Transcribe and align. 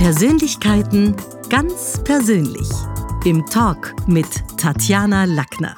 Persönlichkeiten 0.00 1.14
ganz 1.50 2.02
persönlich. 2.04 2.70
Im 3.26 3.44
Talk 3.44 3.94
mit 4.08 4.26
Tatjana 4.56 5.24
Lackner. 5.26 5.76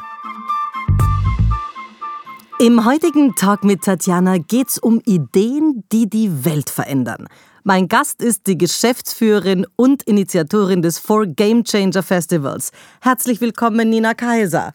Im 2.60 2.84
heutigen 2.86 3.34
Talk 3.34 3.64
mit 3.64 3.82
Tatjana 3.82 4.38
geht 4.38 4.68
es 4.68 4.78
um 4.78 5.00
Ideen, 5.06 5.82
die 5.90 6.08
die 6.08 6.44
Welt 6.44 6.70
verändern. 6.70 7.26
Mein 7.64 7.88
Gast 7.88 8.22
ist 8.22 8.46
die 8.46 8.56
Geschäftsführerin 8.56 9.66
und 9.74 10.04
Initiatorin 10.04 10.82
des 10.82 11.00
Four 11.00 11.26
Game 11.26 11.64
Changer 11.64 12.04
Festivals. 12.04 12.70
Herzlich 13.00 13.40
willkommen, 13.40 13.90
Nina 13.90 14.14
Kaiser. 14.14 14.72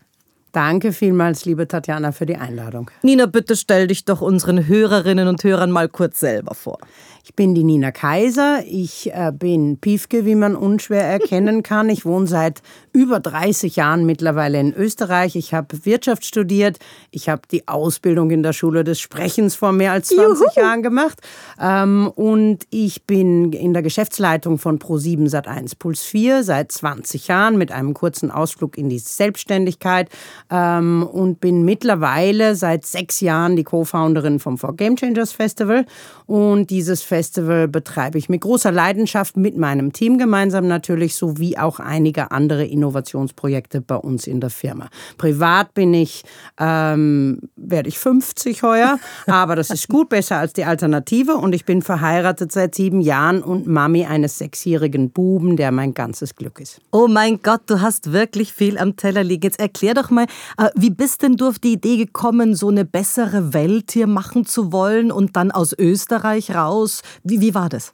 Danke 0.57 0.91
vielmals, 0.91 1.45
liebe 1.45 1.67
Tatjana, 1.67 2.11
für 2.11 2.25
die 2.25 2.35
Einladung. 2.35 2.89
Nina, 3.03 3.27
bitte 3.27 3.55
stell 3.55 3.85
dich 3.85 4.05
doch 4.05 4.21
unseren 4.21 4.67
Hörerinnen 4.67 5.27
und 5.27 5.43
Hörern 5.43 5.69
mal 5.69 5.87
kurz 5.87 6.19
selber 6.19 6.55
vor. 6.55 6.79
Ich 7.27 7.35
bin 7.35 7.53
die 7.53 7.65
Nina 7.65 7.91
Kaiser. 7.91 8.63
Ich 8.65 9.11
äh, 9.13 9.33
bin 9.33 9.79
Piefke, 9.79 10.25
wie 10.25 10.33
man 10.33 10.55
unschwer 10.55 11.03
erkennen 11.03 11.61
kann. 11.61 11.89
Ich 11.89 12.05
wohne 12.05 12.25
seit 12.25 12.61
über 12.93 13.19
30 13.19 13.75
Jahren 13.75 14.05
mittlerweile 14.05 14.61
in 14.61 14.73
Österreich. 14.73 15.35
Ich 15.35 15.53
habe 15.53 15.83
Wirtschaft 15.85 16.25
studiert. 16.25 16.77
Ich 17.11 17.27
habe 17.27 17.41
die 17.51 17.67
Ausbildung 17.67 18.31
in 18.31 18.43
der 18.43 18.53
Schule 18.53 18.85
des 18.85 19.01
Sprechens 19.01 19.55
vor 19.55 19.73
mehr 19.73 19.91
als 19.91 20.07
20 20.07 20.55
Juhu. 20.55 20.61
Jahren 20.61 20.81
gemacht. 20.81 21.19
Ähm, 21.59 22.09
und 22.15 22.59
ich 22.69 23.03
bin 23.03 23.51
in 23.51 23.73
der 23.73 23.83
Geschäftsleitung 23.83 24.57
von 24.57 24.79
Pro7 24.79 25.29
Sat1 25.29 25.73
Puls 25.77 26.03
4 26.03 26.45
seit 26.45 26.71
20 26.71 27.27
Jahren 27.27 27.57
mit 27.57 27.73
einem 27.73 27.93
kurzen 27.93 28.31
Ausflug 28.31 28.77
in 28.77 28.87
die 28.87 28.99
Selbstständigkeit 28.99 30.07
ähm, 30.49 31.05
und 31.05 31.41
bin 31.41 31.65
mittlerweile 31.65 32.55
seit 32.55 32.85
sechs 32.85 33.19
Jahren 33.19 33.57
die 33.57 33.65
Co-Founderin 33.65 34.39
vom 34.39 34.57
For 34.57 34.73
Game 34.73 34.95
Changers 34.95 35.33
Festival. 35.33 35.85
Und 36.25 36.69
dieses 36.69 37.01
Festival 37.01 37.16
Festival 37.17 37.67
betreibe 37.67 38.19
ich 38.19 38.29
mit 38.29 38.41
großer 38.41 38.71
Leidenschaft 38.71 39.37
mit 39.37 39.57
meinem 39.57 39.91
Team 39.91 40.19
gemeinsam 40.19 40.67
natürlich, 40.67 41.15
sowie 41.15 41.57
auch 41.57 41.79
einige 41.79 42.29
andere 42.29 42.63
Innovationsprojekte 42.63 43.81
bei 43.81 43.95
uns 43.95 44.27
in 44.27 44.39
der 44.39 44.51
Firma. 44.51 44.87
Privat 45.17 45.73
bin 45.73 45.95
ich, 45.95 46.23
ähm, 46.59 47.39
werde 47.55 47.89
ich 47.89 47.97
50 47.97 48.61
heuer, 48.61 48.99
aber 49.25 49.55
das 49.55 49.71
ist 49.71 49.87
gut, 49.87 50.09
besser 50.09 50.37
als 50.37 50.53
die 50.53 50.65
Alternative 50.65 51.37
und 51.37 51.55
ich 51.55 51.65
bin 51.65 51.81
verheiratet 51.81 52.51
seit 52.51 52.75
sieben 52.75 53.01
Jahren 53.01 53.41
und 53.41 53.65
Mami 53.65 54.05
eines 54.05 54.37
sechsjährigen 54.37 55.09
Buben, 55.09 55.57
der 55.57 55.71
mein 55.71 55.95
ganzes 55.95 56.35
Glück 56.35 56.59
ist. 56.59 56.81
Oh 56.91 57.07
mein 57.07 57.41
Gott, 57.41 57.61
du 57.65 57.81
hast 57.81 58.11
wirklich 58.13 58.53
viel 58.53 58.77
am 58.77 58.95
Teller 58.95 59.23
liegen. 59.23 59.41
Jetzt 59.41 59.59
erklär 59.59 59.95
doch 59.95 60.11
mal, 60.11 60.27
äh, 60.59 60.69
wie 60.75 60.91
bist 60.91 61.23
denn 61.23 61.35
du 61.35 61.47
auf 61.47 61.57
die 61.57 61.73
Idee 61.73 61.97
gekommen, 61.97 62.53
so 62.53 62.67
eine 62.67 62.85
bessere 62.85 63.55
Welt 63.55 63.89
hier 63.91 64.05
machen 64.05 64.45
zu 64.45 64.71
wollen 64.71 65.11
und 65.11 65.35
dann 65.35 65.49
aus 65.49 65.73
Österreich 65.75 66.53
raus 66.53 67.01
wie, 67.23 67.41
wie 67.41 67.53
war 67.53 67.69
das? 67.69 67.93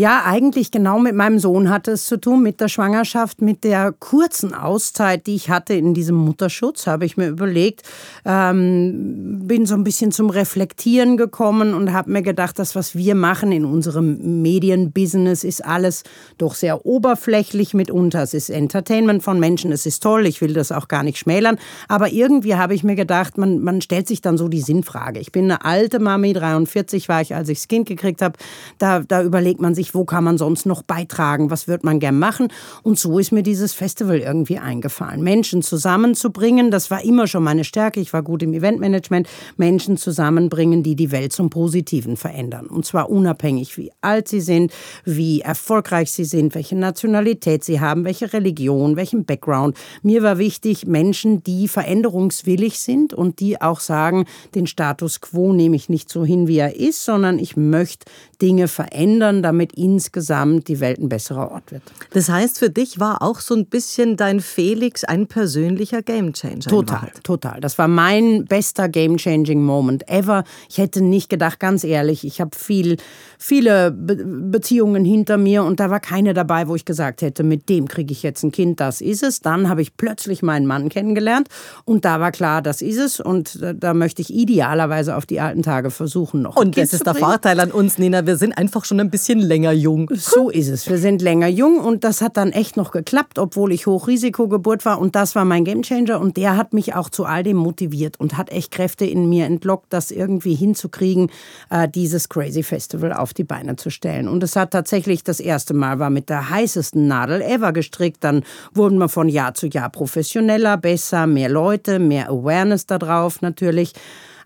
Ja, 0.00 0.22
eigentlich 0.24 0.70
genau 0.70 0.98
mit 0.98 1.14
meinem 1.14 1.38
Sohn 1.38 1.68
hatte 1.68 1.90
es 1.90 2.06
zu 2.06 2.16
tun, 2.16 2.42
mit 2.42 2.58
der 2.62 2.68
Schwangerschaft, 2.68 3.42
mit 3.42 3.64
der 3.64 3.92
kurzen 3.92 4.54
Auszeit, 4.54 5.26
die 5.26 5.34
ich 5.34 5.50
hatte 5.50 5.74
in 5.74 5.92
diesem 5.92 6.16
Mutterschutz, 6.16 6.86
habe 6.86 7.04
ich 7.04 7.18
mir 7.18 7.28
überlegt, 7.28 7.82
ähm, 8.24 9.40
bin 9.46 9.66
so 9.66 9.74
ein 9.74 9.84
bisschen 9.84 10.10
zum 10.10 10.30
Reflektieren 10.30 11.18
gekommen 11.18 11.74
und 11.74 11.92
habe 11.92 12.12
mir 12.12 12.22
gedacht, 12.22 12.58
das, 12.58 12.74
was 12.74 12.94
wir 12.94 13.14
machen 13.14 13.52
in 13.52 13.66
unserem 13.66 14.40
Medienbusiness, 14.40 15.44
ist 15.44 15.62
alles 15.66 16.04
doch 16.38 16.54
sehr 16.54 16.86
oberflächlich 16.86 17.74
mitunter. 17.74 18.22
Es 18.22 18.32
ist 18.32 18.48
Entertainment 18.48 19.22
von 19.22 19.38
Menschen, 19.38 19.70
es 19.70 19.84
ist 19.84 20.02
toll, 20.02 20.24
ich 20.26 20.40
will 20.40 20.54
das 20.54 20.72
auch 20.72 20.88
gar 20.88 21.02
nicht 21.02 21.18
schmälern, 21.18 21.58
aber 21.88 22.10
irgendwie 22.10 22.54
habe 22.54 22.72
ich 22.72 22.84
mir 22.84 22.96
gedacht, 22.96 23.36
man, 23.36 23.58
man 23.58 23.82
stellt 23.82 24.08
sich 24.08 24.22
dann 24.22 24.38
so 24.38 24.48
die 24.48 24.62
Sinnfrage. 24.62 25.20
Ich 25.20 25.30
bin 25.30 25.44
eine 25.44 25.62
alte 25.66 25.98
Mami, 25.98 26.32
43 26.32 27.06
war 27.10 27.20
ich, 27.20 27.34
als 27.34 27.50
ich 27.50 27.58
das 27.58 27.68
Kind 27.68 27.86
gekriegt 27.86 28.22
habe, 28.22 28.38
da, 28.78 29.00
da 29.00 29.22
überlegt 29.22 29.60
man 29.60 29.74
sich, 29.74 29.89
wo 29.94 30.04
kann 30.04 30.24
man 30.24 30.38
sonst 30.38 30.66
noch 30.66 30.82
beitragen, 30.82 31.50
was 31.50 31.68
wird 31.68 31.84
man 31.84 32.00
gern 32.00 32.18
machen. 32.18 32.48
Und 32.82 32.98
so 32.98 33.18
ist 33.18 33.32
mir 33.32 33.42
dieses 33.42 33.72
Festival 33.72 34.18
irgendwie 34.18 34.58
eingefallen. 34.58 35.22
Menschen 35.22 35.62
zusammenzubringen, 35.62 36.70
das 36.70 36.90
war 36.90 37.04
immer 37.04 37.26
schon 37.26 37.42
meine 37.42 37.64
Stärke. 37.64 38.00
Ich 38.00 38.12
war 38.12 38.22
gut 38.22 38.42
im 38.42 38.52
Eventmanagement. 38.52 39.28
Menschen 39.56 39.96
zusammenbringen, 39.96 40.82
die 40.82 40.96
die 40.96 41.12
Welt 41.12 41.32
zum 41.32 41.50
Positiven 41.50 42.16
verändern. 42.16 42.66
Und 42.66 42.86
zwar 42.86 43.10
unabhängig, 43.10 43.76
wie 43.76 43.90
alt 44.00 44.28
sie 44.28 44.40
sind, 44.40 44.72
wie 45.04 45.40
erfolgreich 45.40 46.12
sie 46.12 46.24
sind, 46.24 46.54
welche 46.54 46.76
Nationalität 46.76 47.64
sie 47.64 47.80
haben, 47.80 48.04
welche 48.04 48.32
Religion, 48.32 48.96
welchen 48.96 49.24
Background. 49.24 49.76
Mir 50.02 50.22
war 50.22 50.38
wichtig, 50.38 50.86
Menschen, 50.86 51.42
die 51.42 51.68
veränderungswillig 51.68 52.80
sind 52.80 53.14
und 53.14 53.40
die 53.40 53.60
auch 53.60 53.80
sagen, 53.80 54.26
den 54.54 54.66
Status 54.66 55.20
quo 55.20 55.52
nehme 55.52 55.76
ich 55.76 55.88
nicht 55.88 56.08
so 56.08 56.24
hin, 56.24 56.48
wie 56.48 56.58
er 56.58 56.76
ist, 56.76 57.04
sondern 57.04 57.38
ich 57.38 57.56
möchte 57.56 58.06
Dinge 58.40 58.68
verändern, 58.68 59.42
damit 59.42 59.72
insgesamt 59.74 60.68
die 60.68 60.80
Welt 60.80 60.98
ein 60.98 61.08
besserer 61.08 61.50
Ort 61.50 61.72
wird. 61.72 61.82
Das 62.12 62.28
heißt, 62.28 62.58
für 62.58 62.70
dich 62.70 62.98
war 62.98 63.22
auch 63.22 63.40
so 63.40 63.54
ein 63.54 63.66
bisschen 63.66 64.16
dein 64.16 64.40
Felix 64.40 65.04
ein 65.04 65.26
persönlicher 65.26 66.02
Gamechanger. 66.02 66.60
Total, 66.60 67.10
total. 67.22 67.60
Das 67.60 67.78
war 67.78 67.88
mein 67.88 68.46
bester 68.46 68.88
Game-Changing 68.88 69.62
Moment 69.62 70.08
ever. 70.08 70.44
Ich 70.68 70.78
hätte 70.78 71.02
nicht 71.02 71.28
gedacht, 71.28 71.60
ganz 71.60 71.84
ehrlich, 71.84 72.24
ich 72.24 72.40
habe 72.40 72.56
viel, 72.56 72.96
viele 73.38 73.90
Be 73.90 74.16
Beziehungen 74.50 75.04
hinter 75.04 75.36
mir 75.36 75.64
und 75.64 75.80
da 75.80 75.90
war 75.90 76.00
keine 76.00 76.34
dabei, 76.34 76.68
wo 76.68 76.74
ich 76.74 76.84
gesagt 76.84 77.22
hätte, 77.22 77.42
mit 77.42 77.68
dem 77.68 77.88
kriege 77.88 78.12
ich 78.12 78.22
jetzt 78.22 78.42
ein 78.42 78.52
Kind, 78.52 78.80
das 78.80 79.00
ist 79.00 79.22
es. 79.22 79.40
Dann 79.40 79.68
habe 79.68 79.82
ich 79.82 79.96
plötzlich 79.96 80.42
meinen 80.42 80.66
Mann 80.66 80.88
kennengelernt 80.88 81.48
und 81.84 82.04
da 82.04 82.20
war 82.20 82.32
klar, 82.32 82.62
das 82.62 82.82
ist 82.82 82.98
es 82.98 83.20
und 83.20 83.58
da 83.76 83.94
möchte 83.94 84.22
ich 84.22 84.32
idealerweise 84.32 85.16
auf 85.16 85.26
die 85.26 85.40
alten 85.40 85.62
Tage 85.62 85.90
versuchen 85.90 86.42
noch. 86.42 86.56
Und 86.56 86.76
das 86.76 86.92
ist 86.92 87.06
der 87.06 87.14
Vorteil 87.14 87.60
an 87.60 87.70
uns, 87.70 87.98
Nina, 87.98 88.22
wir 88.30 88.36
sind 88.36 88.56
einfach 88.56 88.84
schon 88.84 89.00
ein 89.00 89.10
bisschen 89.10 89.40
länger 89.40 89.72
jung. 89.72 90.08
So 90.14 90.50
ist 90.50 90.68
es. 90.68 90.88
Wir 90.88 90.98
sind 90.98 91.20
länger 91.20 91.48
jung 91.48 91.80
und 91.80 92.04
das 92.04 92.20
hat 92.20 92.36
dann 92.36 92.52
echt 92.52 92.76
noch 92.76 92.92
geklappt, 92.92 93.40
obwohl 93.40 93.72
ich 93.72 93.88
Hochrisikogeburt 93.88 94.84
war 94.84 95.00
und 95.00 95.16
das 95.16 95.34
war 95.34 95.44
mein 95.44 95.64
Gamechanger 95.64 96.20
und 96.20 96.36
der 96.36 96.56
hat 96.56 96.72
mich 96.72 96.94
auch 96.94 97.08
zu 97.08 97.24
all 97.24 97.42
dem 97.42 97.56
motiviert 97.56 98.20
und 98.20 98.38
hat 98.38 98.50
echt 98.50 98.70
Kräfte 98.70 99.04
in 99.04 99.28
mir 99.28 99.46
entlockt, 99.46 99.92
das 99.92 100.12
irgendwie 100.12 100.54
hinzukriegen, 100.54 101.28
äh, 101.70 101.88
dieses 101.88 102.28
Crazy 102.28 102.62
Festival 102.62 103.12
auf 103.12 103.34
die 103.34 103.42
Beine 103.42 103.74
zu 103.74 103.90
stellen. 103.90 104.28
Und 104.28 104.44
es 104.44 104.54
hat 104.54 104.70
tatsächlich 104.70 105.24
das 105.24 105.40
erste 105.40 105.74
Mal 105.74 105.98
war 105.98 106.10
mit 106.10 106.28
der 106.28 106.50
heißesten 106.50 107.08
Nadel 107.08 107.42
ever 107.42 107.72
gestrickt. 107.72 108.22
Dann 108.22 108.44
wurden 108.72 108.98
wir 108.98 109.08
von 109.08 109.28
Jahr 109.28 109.54
zu 109.54 109.66
Jahr 109.66 109.90
professioneller, 109.90 110.76
besser, 110.76 111.26
mehr 111.26 111.48
Leute, 111.48 111.98
mehr 111.98 112.30
Awareness 112.30 112.86
darauf 112.86 113.42
natürlich 113.42 113.92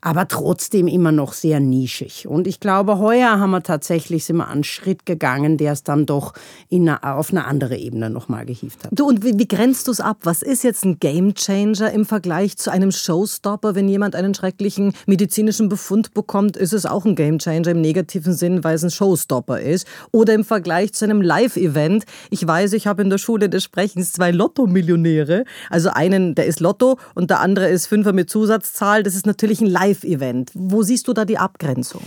aber 0.04 0.28
trotzdem 0.28 0.86
immer 0.86 1.12
noch 1.12 1.32
sehr 1.32 1.60
nischig. 1.60 2.28
Und 2.28 2.46
ich 2.46 2.60
glaube, 2.60 2.98
heuer 2.98 3.40
haben 3.40 3.52
wir 3.52 3.62
tatsächlich 3.62 4.26
sind 4.26 4.36
wir 4.36 4.48
einen 4.48 4.62
Schritt 4.62 5.06
gegangen, 5.06 5.56
der 5.56 5.72
es 5.72 5.82
dann 5.82 6.04
doch 6.04 6.34
eine, 6.70 7.02
auf 7.02 7.30
eine 7.30 7.46
andere 7.46 7.78
Ebene 7.78 8.10
nochmal 8.10 8.44
gehievt 8.44 8.84
hat. 8.84 8.90
Du, 8.92 9.08
und 9.08 9.24
wie, 9.24 9.38
wie 9.38 9.48
grenzt 9.48 9.86
du 9.86 9.92
es 9.92 10.00
ab? 10.00 10.18
Was 10.24 10.42
ist 10.42 10.62
jetzt 10.62 10.84
ein 10.84 10.98
Gamechanger 11.00 11.90
im 11.90 12.04
Vergleich 12.04 12.58
zu 12.58 12.70
einem 12.70 12.92
Showstopper? 12.92 13.74
Wenn 13.74 13.88
jemand 13.88 14.14
einen 14.14 14.34
schrecklichen 14.34 14.92
medizinischen 15.06 15.70
Befund 15.70 16.12
bekommt, 16.12 16.58
ist 16.58 16.74
es 16.74 16.84
auch 16.84 17.06
ein 17.06 17.16
Gamechanger 17.16 17.68
im 17.68 17.80
negativen 17.80 18.34
Sinn, 18.34 18.62
weil 18.62 18.74
es 18.74 18.84
ein 18.84 18.90
Showstopper 18.90 19.62
ist. 19.62 19.86
Oder 20.12 20.34
im 20.34 20.44
Vergleich 20.44 20.92
zu 20.92 21.06
einem 21.06 21.22
Live-Event. 21.22 22.04
Ich 22.28 22.46
weiß, 22.46 22.74
ich 22.74 22.86
habe 22.86 23.00
in 23.00 23.08
der 23.08 23.16
Schule 23.18 23.48
des 23.48 23.64
Sprechens 23.64 24.12
zwei 24.12 24.32
Lotto-Millionäre. 24.32 25.44
Also 25.70 25.88
einen, 25.88 26.34
der 26.34 26.44
ist 26.44 26.60
Lotto 26.60 26.98
und 27.14 27.30
der 27.30 27.40
andere 27.40 27.68
ist 27.68 27.86
Fünfer 27.86 28.12
mit 28.12 28.28
Zusatzzahl. 28.28 29.02
Das 29.02 29.14
ist 29.14 29.24
natürlich 29.24 29.62
ein 29.62 29.66
Live 29.66 29.93
Live-Event. 29.94 30.50
Wo 30.54 30.82
siehst 30.82 31.08
du 31.08 31.12
da 31.12 31.24
die 31.24 31.38
Abgrenzung? 31.38 32.02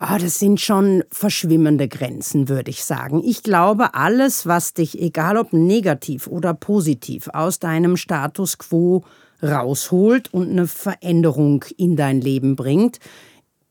Oh, 0.00 0.16
das 0.20 0.38
sind 0.38 0.60
schon 0.60 1.02
verschwimmende 1.10 1.88
Grenzen, 1.88 2.48
würde 2.48 2.70
ich 2.70 2.84
sagen. 2.84 3.20
Ich 3.24 3.42
glaube, 3.42 3.94
alles, 3.94 4.46
was 4.46 4.74
dich, 4.74 5.00
egal 5.00 5.36
ob 5.36 5.52
negativ 5.52 6.28
oder 6.28 6.54
positiv, 6.54 7.28
aus 7.32 7.58
deinem 7.58 7.96
Status 7.96 8.58
quo 8.58 9.04
rausholt 9.42 10.32
und 10.32 10.50
eine 10.50 10.68
Veränderung 10.68 11.64
in 11.76 11.96
dein 11.96 12.20
Leben 12.20 12.54
bringt, 12.54 13.00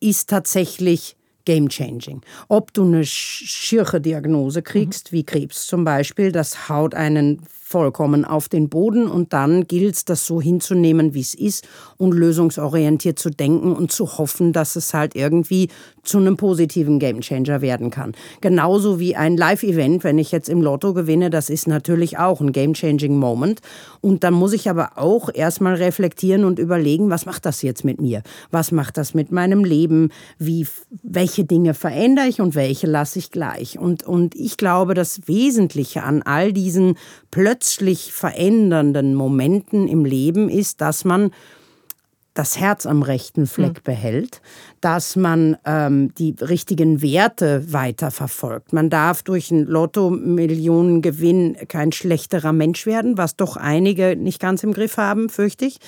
ist 0.01 0.29
tatsächlich 0.29 1.15
game 1.45 1.69
changing. 1.69 2.21
Ob 2.49 2.73
du 2.73 2.83
eine 2.83 3.05
schirche 3.05 4.01
Diagnose 4.01 4.61
kriegst, 4.61 5.11
mhm. 5.11 5.15
wie 5.15 5.23
Krebs 5.23 5.65
zum 5.65 5.85
Beispiel, 5.85 6.33
das 6.33 6.67
haut 6.67 6.93
einen 6.93 7.41
vollkommen 7.67 8.23
auf 8.23 8.47
den 8.47 8.69
Boden 8.69 9.07
und 9.07 9.33
dann 9.33 9.67
gilt 9.67 9.95
es, 9.95 10.05
das 10.05 10.25
so 10.25 10.41
hinzunehmen, 10.41 11.13
wie 11.13 11.19
es 11.19 11.33
ist 11.33 11.67
und 11.97 12.13
lösungsorientiert 12.13 13.19
zu 13.19 13.29
denken 13.29 13.73
und 13.73 13.91
zu 13.91 14.17
hoffen, 14.17 14.53
dass 14.53 14.77
es 14.77 14.93
halt 14.93 15.15
irgendwie 15.15 15.67
zu 16.03 16.17
einem 16.17 16.37
positiven 16.37 16.97
Gamechanger 16.97 17.59
werden 17.59 17.91
kann. 17.91 18.13
Genauso 18.39 19.01
wie 19.01 19.17
ein 19.17 19.35
Live-Event, 19.35 20.05
wenn 20.05 20.17
ich 20.17 20.31
jetzt 20.31 20.47
im 20.47 20.61
Lotto 20.61 20.93
gewinne, 20.93 21.29
das 21.29 21.49
ist 21.49 21.67
natürlich 21.67 22.17
auch 22.17 22.39
ein 22.39 22.53
Game-Changing 22.53 23.17
Moment. 23.17 23.59
Und 23.99 24.23
dann 24.23 24.33
muss 24.33 24.53
ich 24.53 24.69
aber 24.69 24.91
auch 24.95 25.29
erstmal 25.33 25.75
reflektieren 25.75 26.45
und 26.45 26.59
überlegen, 26.59 27.09
was 27.09 27.25
macht 27.25 27.45
das 27.45 27.61
jetzt 27.63 27.83
mit 27.83 27.99
mir? 27.99 28.23
Was 28.49 28.71
macht 28.71 28.95
das 28.95 29.13
mit 29.13 29.33
meinem 29.33 29.65
Leben? 29.65 30.11
Wie, 30.39 30.65
welche 31.03 31.43
Dinge 31.43 31.73
verändere 31.73 32.27
ich 32.27 32.39
und 32.39 32.55
welche 32.55 32.87
lasse 32.87 33.19
ich 33.19 33.29
gleich? 33.31 33.77
Und, 33.77 34.03
und 34.03 34.35
ich 34.35 34.55
glaube, 34.55 34.93
das 34.93 35.27
Wesentliche 35.27 36.03
an 36.03 36.21
all 36.21 36.53
diesen 36.53 36.95
plötzlich 37.29 37.56
plötzlich 37.57 38.13
verändernden 38.13 39.15
Momenten 39.15 39.87
im 39.87 40.05
Leben 40.05 40.47
ist, 40.47 40.79
dass 40.79 41.05
man 41.05 41.31
das 42.37 42.59
Herz 42.59 42.85
am 42.85 43.01
rechten 43.01 43.47
Fleck 43.47 43.77
mhm. 43.77 43.83
behält, 43.83 44.41
dass 44.79 45.15
man 45.15 45.57
ähm, 45.65 46.13
die 46.15 46.35
richtigen 46.39 47.01
Werte 47.01 47.73
weiterverfolgt. 47.73 48.73
Man 48.73 48.91
darf 48.91 49.23
durch 49.23 49.51
einen 49.51 49.65
Lotto-Millionengewinn 49.65 51.57
kein 51.67 51.91
schlechterer 51.91 52.53
Mensch 52.53 52.85
werden, 52.85 53.17
was 53.17 53.35
doch 53.35 53.57
einige 53.57 54.15
nicht 54.15 54.39
ganz 54.39 54.63
im 54.63 54.73
Griff 54.73 54.97
haben, 54.97 55.29
fürchte 55.29 55.65
ich. 55.65 55.79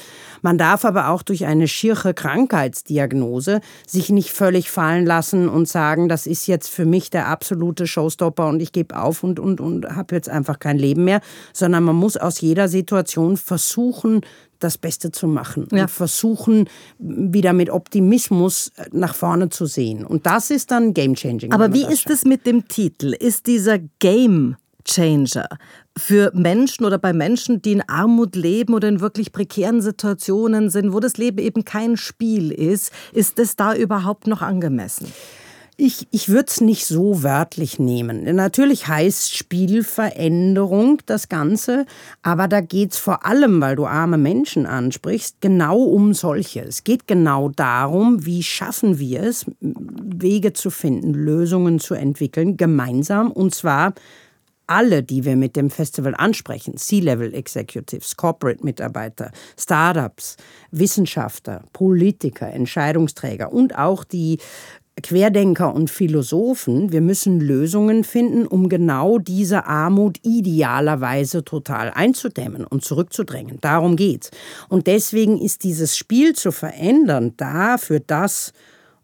Man 0.41 0.57
darf 0.57 0.85
aber 0.85 1.09
auch 1.09 1.21
durch 1.21 1.45
eine 1.45 1.67
schiere 1.67 2.15
Krankheitsdiagnose 2.15 3.61
sich 3.85 4.09
nicht 4.09 4.31
völlig 4.31 4.71
fallen 4.71 5.05
lassen 5.05 5.49
und 5.49 5.67
sagen, 5.67 6.09
das 6.09 6.25
ist 6.25 6.47
jetzt 6.47 6.69
für 6.69 6.85
mich 6.85 7.11
der 7.11 7.27
absolute 7.27 7.85
Showstopper 7.85 8.47
und 8.47 8.59
ich 8.59 8.71
gebe 8.71 8.99
auf 8.99 9.23
und, 9.23 9.39
und, 9.39 9.61
und 9.61 9.85
habe 9.95 10.15
jetzt 10.15 10.29
einfach 10.29 10.57
kein 10.57 10.79
Leben 10.79 11.03
mehr, 11.03 11.21
sondern 11.53 11.83
man 11.83 11.95
muss 11.95 12.17
aus 12.17 12.41
jeder 12.41 12.67
Situation 12.67 13.37
versuchen, 13.37 14.21
das 14.59 14.77
Beste 14.77 15.11
zu 15.11 15.27
machen 15.27 15.67
ja. 15.71 15.83
und 15.83 15.91
versuchen, 15.91 16.69
wieder 16.97 17.53
mit 17.53 17.69
Optimismus 17.69 18.71
nach 18.91 19.15
vorne 19.15 19.49
zu 19.49 19.65
sehen. 19.65 20.05
Und 20.05 20.25
das 20.25 20.51
ist 20.51 20.71
dann 20.71 20.93
Game 20.93 21.15
Changing. 21.15 21.51
Aber 21.51 21.73
wie 21.73 21.85
ist 21.85 22.09
es 22.09 22.25
mit 22.25 22.45
dem 22.45 22.67
Titel? 22.67 23.13
Ist 23.13 23.47
dieser 23.47 23.79
Game 23.99 24.57
Changer 24.85 25.47
für 25.97 26.31
Menschen 26.33 26.85
oder 26.85 26.97
bei 26.97 27.13
Menschen, 27.13 27.61
die 27.61 27.73
in 27.73 27.87
Armut 27.87 28.35
leben 28.35 28.73
oder 28.73 28.87
in 28.87 29.01
wirklich 29.01 29.31
prekären 29.31 29.81
Situationen 29.81 30.69
sind, 30.69 30.93
wo 30.93 30.99
das 30.99 31.17
Leben 31.17 31.39
eben 31.39 31.65
kein 31.65 31.97
Spiel 31.97 32.51
ist, 32.51 32.91
ist 33.13 33.37
es 33.39 33.55
da 33.55 33.75
überhaupt 33.75 34.27
noch 34.27 34.41
angemessen? 34.41 35.11
Ich, 35.81 36.09
ich 36.11 36.27
würde 36.27 36.47
es 36.49 36.59
nicht 36.59 36.85
so 36.85 37.23
wörtlich 37.23 37.79
nehmen. 37.79 38.23
Natürlich 38.35 38.89
heißt 38.89 39.33
Spielveränderung 39.33 41.01
das 41.05 41.29
Ganze, 41.29 41.85
aber 42.21 42.49
da 42.49 42.59
geht 42.59 42.91
es 42.91 42.97
vor 42.97 43.25
allem, 43.25 43.61
weil 43.61 43.77
du 43.77 43.85
arme 43.85 44.17
Menschen 44.17 44.65
ansprichst, 44.65 45.37
genau 45.39 45.77
um 45.81 46.13
solche. 46.13 46.63
Es 46.63 46.83
geht 46.83 47.07
genau 47.07 47.47
darum, 47.47 48.25
wie 48.25 48.43
schaffen 48.43 48.99
wir 48.99 49.23
es, 49.23 49.45
Wege 49.61 50.51
zu 50.51 50.69
finden, 50.69 51.13
Lösungen 51.13 51.79
zu 51.79 51.93
entwickeln, 51.93 52.57
gemeinsam, 52.57 53.31
und 53.31 53.55
zwar 53.55 53.93
alle, 54.67 55.01
die 55.01 55.23
wir 55.23 55.37
mit 55.37 55.55
dem 55.55 55.69
Festival 55.69 56.13
ansprechen, 56.13 56.75
C-Level 56.75 57.33
Executives, 57.33 58.17
Corporate-Mitarbeiter, 58.17 59.31
Startups, 59.57 60.35
Wissenschaftler, 60.71 61.63
Politiker, 61.71 62.51
Entscheidungsträger 62.51 63.51
und 63.51 63.77
auch 63.77 64.03
die 64.03 64.39
Querdenker 65.01 65.73
und 65.73 65.89
Philosophen, 65.89 66.91
wir 66.91 67.01
müssen 67.01 67.39
Lösungen 67.39 68.03
finden, 68.03 68.45
um 68.45 68.69
genau 68.69 69.17
diese 69.17 69.65
Armut 69.65 70.17
idealerweise 70.23 71.43
total 71.43 71.91
einzudämmen 71.91 72.65
und 72.65 72.83
zurückzudrängen. 72.83 73.59
Darum 73.61 73.95
geht's. 73.95 74.31
Und 74.67 74.87
deswegen 74.87 75.39
ist 75.39 75.63
dieses 75.63 75.97
Spiel 75.97 76.33
zu 76.33 76.51
verändern 76.51 77.33
da 77.37 77.77
für 77.77 77.99
das, 77.99 78.53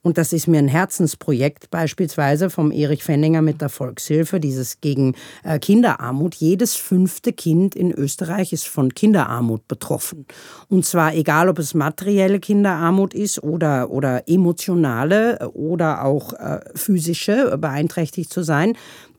und 0.06 0.20
das 0.20 0.34
ist 0.34 0.48
mir 0.48 0.60
ein 0.60 0.68
Herzensprojekt 0.68 1.72
beispielsweise 1.72 2.52
vom 2.52 2.72
Erich 2.72 3.04
Fenninger 3.04 3.42
mit 3.42 3.60
der 3.60 3.70
Volkshilfe, 3.70 4.40
dieses 4.40 4.80
gegen 4.80 5.16
äh, 5.44 5.58
Kinderarmut. 5.58 6.36
Jedes 6.36 6.76
fünfte 6.76 7.34
Kind 7.34 7.74
in 7.74 7.92
Österreich 7.92 8.54
ist 8.54 8.68
von 8.68 8.94
Kinderarmut 8.94 9.68
betroffen. 9.68 10.28
Und 10.70 10.86
zwar 10.86 11.16
egal, 11.16 11.50
ob 11.50 11.58
es 11.58 11.74
materielle 11.74 12.40
Kinderarmut 12.40 13.16
ist 13.16 13.42
oder, 13.42 13.90
oder 13.90 14.30
emotionale 14.30 15.50
oder 15.56 16.06
auch 16.06 16.34
äh, 16.34 16.60
physische, 16.76 17.58
beeinträchtigt 17.58 18.32
zu 18.32 18.44
sein 18.44 18.74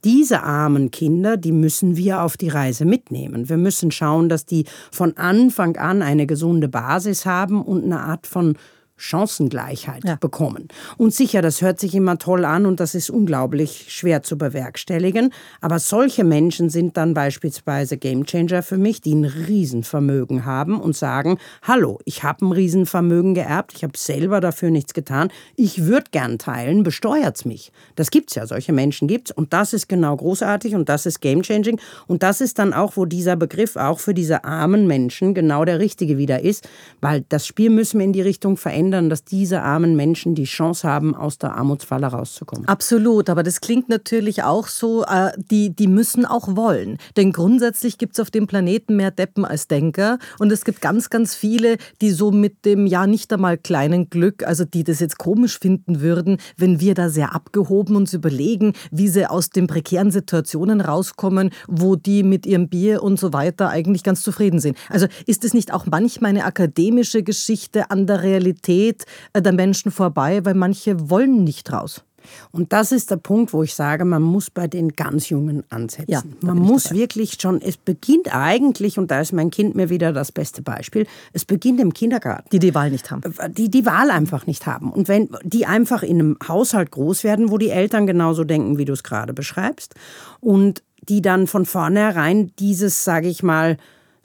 diese 0.04 0.44
armen 0.44 0.92
Kinder, 0.92 1.36
die 1.36 1.50
müssen 1.50 1.96
wir 1.96 2.22
auf 2.22 2.36
die 2.36 2.48
Reise 2.48 2.84
mitnehmen. 2.84 3.48
Wir 3.48 3.56
müssen 3.56 3.90
schauen, 3.90 4.28
dass 4.28 4.46
die 4.46 4.64
von 4.92 5.16
Anfang 5.16 5.76
an 5.78 6.00
eine 6.00 6.28
gesunde 6.28 6.68
Basis 6.68 7.26
haben 7.26 7.60
und 7.60 7.82
eine 7.82 7.98
Art 7.98 8.28
von 8.28 8.56
Chancengleichheit 8.96 10.04
ja. 10.04 10.16
bekommen. 10.16 10.69
Und 10.96 11.14
sicher, 11.14 11.43
das 11.43 11.60
hört 11.60 11.78
sich 11.78 11.94
immer 11.94 12.19
toll 12.19 12.44
an 12.44 12.64
und 12.64 12.81
das 12.81 12.94
ist 12.94 13.10
unglaublich 13.10 13.87
schwer 13.88 14.22
zu 14.22 14.38
bewerkstelligen. 14.38 15.32
Aber 15.60 15.78
solche 15.78 16.25
Menschen 16.25 16.70
sind 16.70 16.96
dann 16.96 17.12
beispielsweise 17.12 17.98
Gamechanger 17.98 18.62
für 18.62 18.78
mich, 18.78 19.02
die 19.02 19.14
ein 19.14 19.25
Riesenvermögen 19.25 20.46
haben 20.46 20.81
und 20.81 20.96
sagen, 20.96 21.38
hallo, 21.62 21.98
ich 22.04 22.22
habe 22.22 22.46
ein 22.46 22.52
Riesenvermögen 22.52 23.34
geerbt, 23.34 23.75
ich 23.76 23.84
habe 23.84 23.96
selber 23.98 24.40
dafür 24.40 24.70
nichts 24.70 24.94
getan, 24.94 25.28
ich 25.56 25.84
würde 25.84 26.06
gern 26.10 26.38
teilen, 26.38 26.82
besteuert 26.82 27.37
es 27.37 27.44
mich. 27.44 27.72
Das 27.96 28.10
gibt 28.10 28.31
es 28.31 28.37
ja, 28.37 28.46
solche 28.46 28.72
Menschen 28.72 29.08
gibt 29.08 29.31
es 29.31 29.37
und 29.37 29.52
das 29.52 29.75
ist 29.75 29.88
genau 29.88 30.16
großartig 30.16 30.75
und 30.75 30.88
das 30.88 31.04
ist 31.04 31.20
Gamechanging 31.20 31.78
und 32.06 32.22
das 32.22 32.40
ist 32.40 32.58
dann 32.58 32.72
auch, 32.72 32.96
wo 32.96 33.04
dieser 33.04 33.37
Begriff 33.37 33.76
auch 33.76 33.99
für 33.99 34.14
diese 34.14 34.44
armen 34.44 34.87
Menschen 34.87 35.34
genau 35.34 35.64
der 35.64 35.78
richtige 35.78 36.16
wieder 36.16 36.40
ist, 36.40 36.69
weil 37.00 37.25
das 37.28 37.46
Spiel 37.46 37.70
müssen 37.70 37.99
wir 37.99 38.04
in 38.06 38.12
die 38.12 38.22
Richtung 38.22 38.56
verändern 38.56 38.85
verändern, 38.86 39.10
dass 39.10 39.24
diese 39.24 39.62
armen 39.62 39.96
Menschen 39.96 40.34
die 40.34 40.44
Chance 40.44 40.88
haben, 40.88 41.14
aus 41.14 41.38
der 41.38 41.54
Armutsfalle 41.54 42.06
rauszukommen. 42.06 42.68
Absolut, 42.68 43.28
aber 43.28 43.42
das 43.42 43.60
klingt 43.60 43.88
natürlich 43.88 44.44
auch 44.44 44.68
so, 44.68 45.04
äh, 45.04 45.32
die, 45.50 45.74
die 45.74 45.88
müssen 45.88 46.24
auch 46.24 46.56
wollen. 46.56 46.98
Denn 47.16 47.32
grundsätzlich 47.32 47.98
gibt 47.98 48.14
es 48.14 48.20
auf 48.20 48.30
dem 48.30 48.46
Planeten 48.46 48.96
mehr 48.96 49.10
Deppen 49.10 49.44
als 49.44 49.66
Denker 49.66 50.18
und 50.38 50.52
es 50.52 50.64
gibt 50.64 50.80
ganz, 50.80 51.10
ganz 51.10 51.34
viele, 51.34 51.78
die 52.00 52.10
so 52.10 52.30
mit 52.30 52.64
dem 52.64 52.86
ja 52.86 53.06
nicht 53.06 53.32
einmal 53.32 53.58
kleinen 53.58 54.08
Glück, 54.08 54.46
also 54.46 54.64
die 54.64 54.84
das 54.84 55.00
jetzt 55.00 55.18
komisch 55.18 55.58
finden 55.58 56.00
würden, 56.00 56.38
wenn 56.56 56.80
wir 56.80 56.94
da 56.94 57.08
sehr 57.08 57.34
abgehoben 57.34 57.96
uns 57.96 58.14
überlegen, 58.14 58.74
wie 58.90 59.08
sie 59.08 59.28
aus 59.28 59.50
den 59.50 59.66
prekären 59.66 60.10
Situationen 60.10 60.80
rauskommen, 60.80 61.50
wo 61.66 61.96
die 61.96 62.22
mit 62.22 62.46
ihrem 62.46 62.68
Bier 62.68 63.02
und 63.02 63.18
so 63.18 63.32
weiter 63.32 63.68
eigentlich 63.68 64.04
ganz 64.04 64.22
zufrieden 64.22 64.60
sind. 64.60 64.76
Also 64.90 65.06
ist 65.26 65.44
es 65.44 65.54
nicht 65.54 65.72
auch 65.72 65.86
manchmal 65.86 66.30
eine 66.30 66.44
akademische 66.44 67.22
Geschichte 67.22 67.90
an 67.90 68.06
der 68.06 68.22
Realität? 68.22 68.75
Realität 68.76 69.05
äh, 69.32 69.43
der 69.43 69.52
Menschen 69.52 69.90
vorbei, 69.90 70.44
weil 70.44 70.55
manche 70.55 71.11
wollen 71.11 71.44
nicht 71.44 71.73
raus. 71.73 72.02
Und 72.50 72.73
das 72.73 72.90
ist 72.90 73.12
der 73.12 73.19
Punkt, 73.19 73.52
wo 73.52 73.62
ich 73.62 73.73
sage, 73.73 74.05
man 74.05 74.20
muss 74.20 74.50
bei 74.50 74.67
den 74.67 74.88
ganz 74.94 75.28
Jungen 75.28 75.62
ansetzen. 75.70 76.11
Ja, 76.11 76.23
man 76.40 76.58
muss 76.58 76.84
dabei. 76.84 76.96
wirklich 76.96 77.40
schon, 77.40 77.62
es 77.62 77.76
beginnt 77.76 78.34
eigentlich, 78.34 78.99
und 78.99 79.12
da 79.12 79.20
ist 79.20 79.32
mein 79.32 79.52
Kind 79.52 79.76
mir 79.76 79.90
wieder 79.90 80.12
das 80.12 80.32
beste 80.32 80.61
Beispiel, 80.61 81.06
es 81.32 81.44
beginnt 81.44 81.78
im 81.78 81.94
Kindergarten. 81.94 82.49
Die 82.50 82.58
die 82.58 82.75
Wahl 82.75 82.90
nicht 82.90 83.12
haben. 83.12 83.23
Äh, 83.38 83.49
die 83.50 83.70
die 83.70 83.87
Wahl 83.87 84.11
einfach 84.11 84.49
nicht 84.49 84.67
haben. 84.67 84.90
Und 84.90 85.06
wenn 85.06 85.28
die 85.44 85.67
einfach 85.67 86.02
in 86.02 86.19
einem 86.19 86.38
Haushalt 86.49 86.90
groß 86.90 87.23
werden, 87.23 87.52
wo 87.52 87.58
die 87.58 87.70
Eltern 87.70 88.08
genauso 88.08 88.43
denken, 88.43 88.76
wie 88.76 88.87
du 88.87 88.93
es 88.93 89.05
gerade 89.05 89.32
beschreibst, 89.32 89.94
und 90.40 90.82
die 91.08 91.23
dann 91.23 91.46
von 91.46 91.64
vornherein 91.64 92.50
dieses, 92.58 93.05
sage 93.05 93.28
ich 93.28 93.44
mal, 93.44 93.76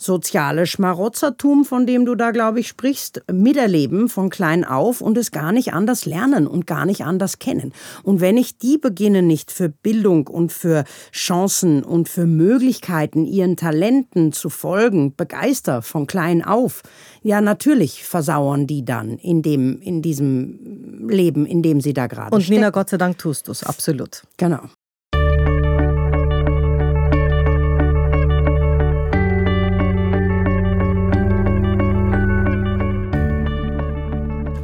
soziale 0.01 0.65
Schmarotzertum, 0.65 1.65
von 1.65 1.85
dem 1.85 2.05
du 2.05 2.15
da, 2.15 2.31
glaube 2.31 2.59
ich, 2.59 2.67
sprichst, 2.67 3.23
miterleben 3.31 4.09
von 4.09 4.29
klein 4.29 4.63
auf 4.63 5.01
und 5.01 5.17
es 5.17 5.31
gar 5.31 5.51
nicht 5.51 5.73
anders 5.73 6.05
lernen 6.05 6.47
und 6.47 6.67
gar 6.67 6.85
nicht 6.85 7.03
anders 7.03 7.39
kennen. 7.39 7.73
Und 8.03 8.21
wenn 8.21 8.37
ich 8.37 8.57
die 8.57 8.77
beginne, 8.77 9.21
nicht 9.21 9.51
für 9.51 9.69
Bildung 9.69 10.27
und 10.27 10.51
für 10.51 10.83
Chancen 11.11 11.83
und 11.83 12.09
für 12.09 12.25
Möglichkeiten, 12.25 13.25
ihren 13.25 13.57
Talenten 13.57 14.31
zu 14.31 14.49
folgen, 14.49 15.15
begeister 15.15 15.81
von 15.81 16.07
klein 16.07 16.43
auf, 16.43 16.81
ja, 17.21 17.41
natürlich 17.41 18.03
versauern 18.03 18.67
die 18.67 18.83
dann 18.83 19.17
in, 19.17 19.41
dem, 19.41 19.79
in 19.81 20.01
diesem 20.01 21.07
Leben, 21.07 21.45
in 21.45 21.61
dem 21.61 21.81
sie 21.81 21.93
da 21.93 22.07
gerade 22.07 22.35
Und 22.35 22.49
Nina, 22.49 22.71
Gott 22.71 22.89
sei 22.89 22.97
Dank 22.97 23.17
tust 23.17 23.47
du 23.47 23.51
es, 23.51 23.63
absolut. 23.63 24.23
Genau. 24.37 24.61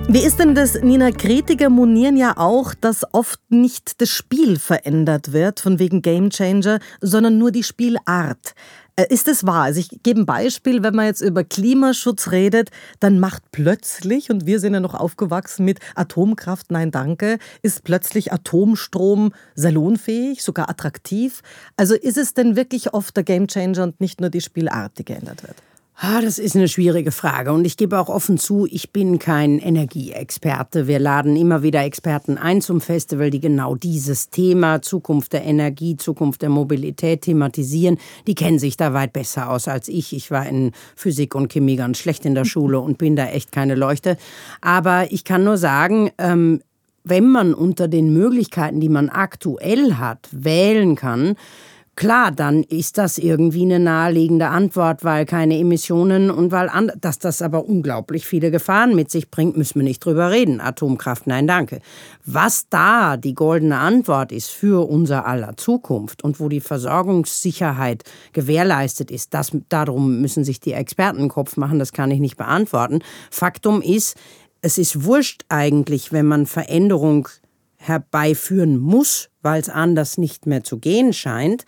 Wie 0.10 0.24
ist 0.24 0.40
denn 0.40 0.56
das, 0.56 0.76
Nina? 0.82 1.12
Kritiker 1.12 1.70
monieren 1.70 2.16
ja 2.16 2.38
auch, 2.38 2.74
dass 2.74 3.04
oft 3.14 3.42
nicht 3.50 4.00
das 4.00 4.10
Spiel 4.10 4.58
verändert 4.58 5.34
wird, 5.34 5.60
von 5.60 5.80
wegen 5.80 6.02
Gamechanger, 6.02 6.80
sondern 7.02 7.38
nur 7.38 7.52
die 7.52 7.64
Spielart. 7.64 8.56
Äh, 8.96 9.08
ist 9.10 9.28
es 9.28 9.46
wahr? 9.46 9.64
Also 9.64 9.82
ich 9.82 9.90
gebe 10.04 10.22
ein 10.22 10.26
Beispiel, 10.26 10.82
wenn 10.82 10.96
man 10.96 11.08
jetzt 11.08 11.20
über 11.20 11.44
Klimaschutz 11.44 12.32
redet, 12.32 12.70
dann 13.02 13.20
macht 13.20 13.52
plötzlich, 13.52 14.30
und 14.30 14.46
wir 14.46 14.62
sind 14.62 14.76
ja 14.76 14.80
noch 14.80 14.96
aufgewachsen 14.96 15.66
mit 15.66 15.80
Atomkraft, 15.96 16.72
nein 16.72 16.90
danke, 16.90 17.38
ist 17.62 17.84
plötzlich 17.84 18.32
Atomstrom 18.32 19.34
salonfähig, 19.56 20.42
sogar 20.42 20.70
attraktiv. 20.70 21.42
Also 21.76 21.96
ist 21.96 22.18
es 22.18 22.34
denn 22.34 22.56
wirklich 22.56 22.94
oft 22.94 23.18
der 23.18 23.26
Gamechanger 23.26 23.84
und 23.84 24.00
nicht 24.00 24.22
nur 24.22 24.30
die 24.30 24.42
Spielart, 24.42 24.98
die 25.00 25.04
geändert 25.04 25.44
wird? 25.44 25.58
Ah, 26.00 26.22
das 26.22 26.38
ist 26.38 26.56
eine 26.56 26.68
schwierige 26.68 27.12
Frage 27.12 27.52
und 27.52 27.66
ich 27.66 27.76
gebe 27.76 27.98
auch 27.98 28.08
offen 28.08 28.38
zu, 28.38 28.68
ich 28.70 28.92
bin 28.92 29.18
kein 29.18 29.58
Energieexperte. 29.58 30.86
Wir 30.86 31.00
laden 31.00 31.36
immer 31.36 31.64
wieder 31.64 31.84
Experten 31.84 32.38
ein 32.38 32.62
zum 32.62 32.82
Festival, 32.82 33.32
die 33.32 33.40
genau 33.40 33.74
dieses 33.74 34.30
Thema 34.30 34.84
Zukunft 34.84 35.34
der 35.34 35.44
Energie, 35.44 35.98
Zukunft 35.98 36.44
der 36.44 36.50
Mobilität 36.50 37.24
thematisieren. 37.24 37.98
Die 38.28 38.36
kennen 38.36 38.60
sich 38.60 38.78
da 38.78 38.94
weit 38.94 39.12
besser 39.12 39.50
aus 39.50 39.68
als 39.68 39.88
ich. 39.88 40.16
Ich 40.16 40.30
war 40.30 40.46
in 40.46 40.72
Physik 40.96 41.34
und 41.34 41.52
Chemie 41.52 41.78
ganz 41.78 41.98
schlecht 41.98 42.26
in 42.26 42.36
der 42.36 42.46
Schule 42.46 42.80
und 42.80 43.00
bin 43.00 43.16
da 43.16 43.26
echt 43.30 43.52
keine 43.52 43.74
Leuchte. 43.74 44.18
Aber 44.62 45.12
ich 45.12 45.24
kann 45.24 45.44
nur 45.44 45.58
sagen, 45.58 46.12
ähm, 46.20 46.62
wenn 47.06 47.26
man 47.26 47.56
unter 47.56 47.88
den 47.88 48.14
Möglichkeiten, 48.14 48.80
die 48.80 48.90
man 48.90 49.10
aktuell 49.10 49.96
hat, 49.96 50.30
wählen 50.32 50.96
kann, 50.96 51.36
Klar, 51.98 52.30
dann 52.30 52.62
ist 52.62 53.00
das 53.00 53.18
irgendwie 53.18 53.64
eine 53.64 53.80
naheliegende 53.80 54.50
Antwort, 54.50 55.04
weil 55.04 55.26
keine 55.26 55.58
Emissionen 55.58 56.30
und 56.30 56.52
weil, 56.52 56.70
dass 57.02 57.18
das 57.18 57.42
aber 57.42 57.66
unglaublich 57.66 58.28
viele 58.28 58.52
Gefahren 58.52 58.96
mit 58.96 59.10
sich 59.10 59.32
bringt, 59.32 59.58
müssen 59.58 59.80
wir 59.80 59.84
nicht 59.84 60.06
drüber 60.06 60.30
reden. 60.30 60.62
Atomkraft, 60.62 61.26
nein, 61.26 61.48
danke. 61.48 61.82
Was 62.24 62.70
da 62.70 63.18
die 63.18 63.34
goldene 63.34 63.80
Antwort 63.80 64.32
ist 64.32 64.52
für 64.52 64.88
unser 64.88 65.26
aller 65.26 65.58
Zukunft 65.58 66.24
und 66.24 66.40
wo 66.40 66.50
die 66.50 66.62
Versorgungssicherheit 66.62 68.04
gewährleistet 68.32 69.10
ist, 69.10 69.34
das, 69.34 69.58
darum 69.68 70.22
müssen 70.22 70.44
sich 70.44 70.60
die 70.60 70.74
Experten 70.74 71.30
Kopf 71.30 71.58
machen, 71.58 71.80
das 71.80 71.94
kann 71.94 72.12
ich 72.12 72.20
nicht 72.20 72.38
beantworten. 72.38 73.00
Faktum 73.32 73.82
ist, 73.82 74.16
es 74.62 74.78
ist 74.78 75.04
wurscht 75.04 75.46
eigentlich, 75.50 76.12
wenn 76.12 76.28
man 76.28 76.46
Veränderung 76.46 77.28
herbeiführen 77.78 78.78
muss, 78.78 79.30
weil 79.48 79.62
es 79.62 79.70
anders 79.70 80.18
nicht 80.18 80.46
mehr 80.46 80.66
zu 80.66 80.78
gehen 80.78 81.14
scheint. 81.14 81.64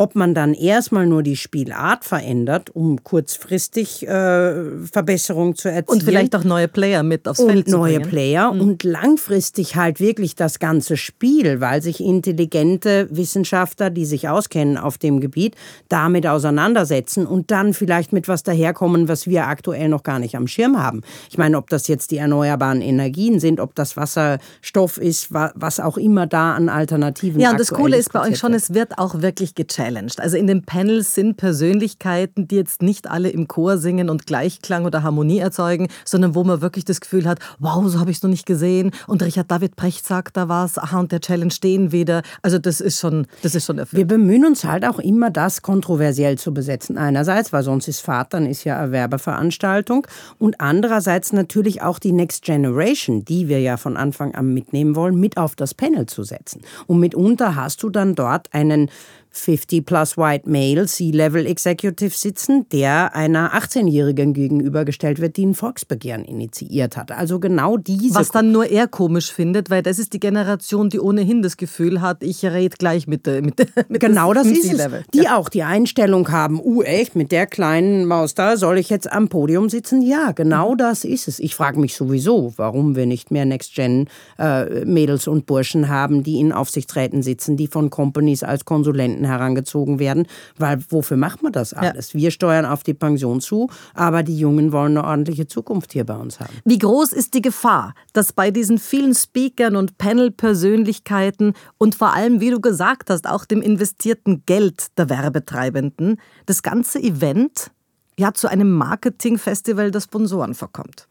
Ob 0.00 0.14
man 0.14 0.32
dann 0.32 0.54
erstmal 0.54 1.06
nur 1.06 1.22
die 1.22 1.36
Spielart 1.36 2.06
verändert, 2.06 2.74
um 2.74 3.04
kurzfristig 3.04 4.08
äh, 4.08 4.86
Verbesserungen 4.90 5.54
zu 5.56 5.68
erzielen. 5.68 6.00
Und 6.00 6.02
vielleicht 6.02 6.34
auch 6.34 6.42
neue 6.42 6.68
Player 6.68 7.02
mit 7.02 7.28
aufs 7.28 7.42
Feld 7.42 7.68
zu 7.68 7.76
neue 7.76 8.00
Player 8.00 8.50
mhm. 8.50 8.62
und 8.62 8.82
langfristig 8.82 9.76
halt 9.76 10.00
wirklich 10.00 10.36
das 10.36 10.58
ganze 10.58 10.96
Spiel, 10.96 11.60
weil 11.60 11.82
sich 11.82 12.00
intelligente 12.00 13.08
Wissenschaftler, 13.10 13.90
die 13.90 14.06
sich 14.06 14.26
auskennen 14.26 14.78
auf 14.78 14.96
dem 14.96 15.20
Gebiet, 15.20 15.54
damit 15.90 16.26
auseinandersetzen 16.26 17.26
und 17.26 17.50
dann 17.50 17.74
vielleicht 17.74 18.14
mit 18.14 18.26
was 18.26 18.42
daherkommen, 18.42 19.06
was 19.06 19.26
wir 19.26 19.48
aktuell 19.48 19.90
noch 19.90 20.02
gar 20.02 20.18
nicht 20.18 20.34
am 20.34 20.46
Schirm 20.46 20.82
haben. 20.82 21.02
Ich 21.28 21.36
meine, 21.36 21.58
ob 21.58 21.68
das 21.68 21.88
jetzt 21.88 22.10
die 22.10 22.16
erneuerbaren 22.16 22.80
Energien 22.80 23.38
sind, 23.38 23.60
ob 23.60 23.74
das 23.74 23.98
Wasserstoff 23.98 24.96
ist, 24.96 25.30
was 25.30 25.78
auch 25.78 25.98
immer 25.98 26.26
da 26.26 26.54
an 26.54 26.70
Alternativen 26.70 27.38
Ja, 27.38 27.50
und 27.50 27.60
das 27.60 27.70
Coole 27.70 27.98
ist 27.98 28.14
bei 28.14 28.26
euch 28.26 28.38
schon, 28.38 28.54
es 28.54 28.72
wird 28.72 28.96
auch 28.96 29.20
wirklich 29.20 29.54
gechallenged 29.54 29.89
gechallenged. 29.90 30.20
Also 30.20 30.36
in 30.36 30.46
den 30.46 30.62
Panels 30.62 31.14
sind 31.14 31.36
Persönlichkeiten, 31.36 32.48
die 32.48 32.56
jetzt 32.56 32.82
nicht 32.82 33.10
alle 33.10 33.30
im 33.30 33.48
Chor 33.48 33.78
singen 33.78 34.10
und 34.10 34.26
Gleichklang 34.26 34.84
oder 34.84 35.02
Harmonie 35.02 35.38
erzeugen, 35.38 35.88
sondern 36.04 36.34
wo 36.34 36.44
man 36.44 36.60
wirklich 36.60 36.84
das 36.84 37.00
Gefühl 37.00 37.26
hat, 37.26 37.38
wow, 37.58 37.86
so 37.88 37.98
habe 37.98 38.10
ich 38.10 38.18
es 38.18 38.22
noch 38.22 38.30
nicht 38.30 38.46
gesehen. 38.46 38.92
Und 39.06 39.22
Richard 39.22 39.50
David 39.50 39.76
Precht 39.76 40.06
sagt 40.06 40.36
da 40.36 40.48
was, 40.48 40.78
aha, 40.78 41.00
und 41.00 41.12
der 41.12 41.20
Challenge 41.20 41.50
stehen 41.50 41.92
wieder. 41.92 42.22
Also 42.42 42.58
das 42.58 42.80
ist 42.80 43.00
schon, 43.00 43.26
das 43.42 43.54
ist 43.54 43.66
schon 43.66 43.78
erfüllt. 43.78 43.98
Wir 43.98 44.06
bemühen 44.06 44.44
uns 44.44 44.64
halt 44.64 44.84
auch 44.84 44.98
immer, 44.98 45.30
das 45.30 45.62
kontroversiell 45.62 46.38
zu 46.38 46.54
besetzen. 46.54 46.98
Einerseits, 46.98 47.52
weil 47.52 47.62
sonst 47.62 47.88
ist 47.88 48.00
Vatern 48.00 48.46
ist 48.46 48.64
ja 48.64 48.78
eine 48.78 48.92
Werbeveranstaltung. 48.92 50.06
Und 50.38 50.60
andererseits 50.60 51.32
natürlich 51.32 51.82
auch 51.82 51.98
die 51.98 52.12
Next 52.12 52.44
Generation, 52.44 53.24
die 53.24 53.48
wir 53.48 53.60
ja 53.60 53.76
von 53.76 53.96
Anfang 53.96 54.34
an 54.34 54.52
mitnehmen 54.52 54.96
wollen, 54.96 55.16
mit 55.16 55.36
auf 55.36 55.56
das 55.56 55.74
Panel 55.74 56.06
zu 56.06 56.22
setzen. 56.22 56.62
Und 56.86 57.00
mitunter 57.00 57.54
hast 57.54 57.82
du 57.82 57.90
dann 57.90 58.14
dort 58.14 58.52
einen 58.52 58.90
50 59.30 59.86
plus 59.86 60.16
white 60.16 60.48
male 60.48 60.86
C-Level 60.86 61.46
Executive 61.46 62.10
sitzen, 62.10 62.66
der 62.70 63.14
einer 63.14 63.54
18-Jährigen 63.54 64.32
gegenübergestellt 64.32 65.20
wird, 65.20 65.36
die 65.36 65.46
ein 65.46 65.54
Volksbegehren 65.54 66.24
initiiert 66.24 66.96
hat. 66.96 67.12
Also 67.12 67.38
genau 67.38 67.76
diese. 67.76 68.16
Was 68.16 68.30
dann 68.30 68.52
nur 68.52 68.66
er 68.66 68.88
komisch 68.88 69.32
findet, 69.32 69.70
weil 69.70 69.82
das 69.82 69.98
ist 69.98 70.12
die 70.12 70.20
Generation, 70.20 70.90
die 70.90 70.98
ohnehin 70.98 71.42
das 71.42 71.56
Gefühl 71.56 72.00
hat, 72.00 72.22
ich 72.22 72.44
rede 72.44 72.76
gleich 72.76 73.06
mit 73.06 73.26
der. 73.26 73.42
Mit, 73.42 73.58
mit 73.88 74.00
genau 74.00 74.34
das 74.34 74.46
ist 74.46 74.72
es. 74.72 74.88
Die 75.14 75.22
ja. 75.22 75.36
auch 75.36 75.48
die 75.48 75.62
Einstellung 75.62 76.30
haben, 76.30 76.60
uh, 76.60 76.82
echt, 76.82 77.14
mit 77.14 77.32
der 77.32 77.46
kleinen 77.46 78.06
Maus 78.06 78.34
da 78.34 78.56
soll 78.56 78.78
ich 78.78 78.90
jetzt 78.90 79.10
am 79.10 79.28
Podium 79.28 79.68
sitzen? 79.68 80.02
Ja, 80.02 80.32
genau 80.32 80.72
mhm. 80.72 80.78
das 80.78 81.04
ist 81.04 81.28
es. 81.28 81.38
Ich 81.38 81.54
frage 81.54 81.78
mich 81.78 81.94
sowieso, 81.94 82.52
warum 82.56 82.96
wir 82.96 83.06
nicht 83.06 83.30
mehr 83.30 83.44
Next-Gen-Mädels 83.44 85.26
äh, 85.26 85.30
und 85.30 85.46
Burschen 85.46 85.88
haben, 85.88 86.22
die 86.22 86.40
in 86.40 86.52
Aufsichtsräten 86.52 87.22
sitzen, 87.22 87.56
die 87.56 87.66
von 87.66 87.90
Companies 87.90 88.42
als 88.42 88.64
Konsulenten 88.64 89.19
Studenten 89.20 89.24
herangezogen 89.24 89.98
werden, 89.98 90.26
weil 90.58 90.78
wofür 90.88 91.16
macht 91.16 91.42
man 91.42 91.52
das 91.52 91.72
alles? 91.74 92.12
Ja. 92.12 92.20
Wir 92.20 92.30
steuern 92.30 92.64
auf 92.64 92.82
die 92.82 92.94
Pension 92.94 93.40
zu, 93.40 93.68
aber 93.94 94.22
die 94.22 94.38
Jungen 94.38 94.72
wollen 94.72 94.96
eine 94.96 95.06
ordentliche 95.06 95.46
Zukunft 95.46 95.92
hier 95.92 96.04
bei 96.04 96.16
uns 96.16 96.40
haben. 96.40 96.54
Wie 96.64 96.78
groß 96.78 97.12
ist 97.12 97.34
die 97.34 97.42
Gefahr, 97.42 97.94
dass 98.12 98.32
bei 98.32 98.50
diesen 98.50 98.78
vielen 98.78 99.14
Speakern 99.14 99.76
und 99.76 99.98
Panel-Persönlichkeiten 99.98 101.54
und 101.78 101.94
vor 101.94 102.14
allem, 102.14 102.40
wie 102.40 102.50
du 102.50 102.60
gesagt 102.60 103.10
hast, 103.10 103.28
auch 103.28 103.44
dem 103.44 103.62
investierten 103.62 104.42
Geld 104.46 104.98
der 104.98 105.08
Werbetreibenden 105.08 106.16
das 106.46 106.62
ganze 106.62 107.00
Event 107.00 107.70
ja 108.18 108.32
zu 108.32 108.48
einem 108.48 108.70
Marketingfestival 108.70 109.90
der 109.90 110.00
Sponsoren 110.00 110.54
verkommt? 110.54 111.06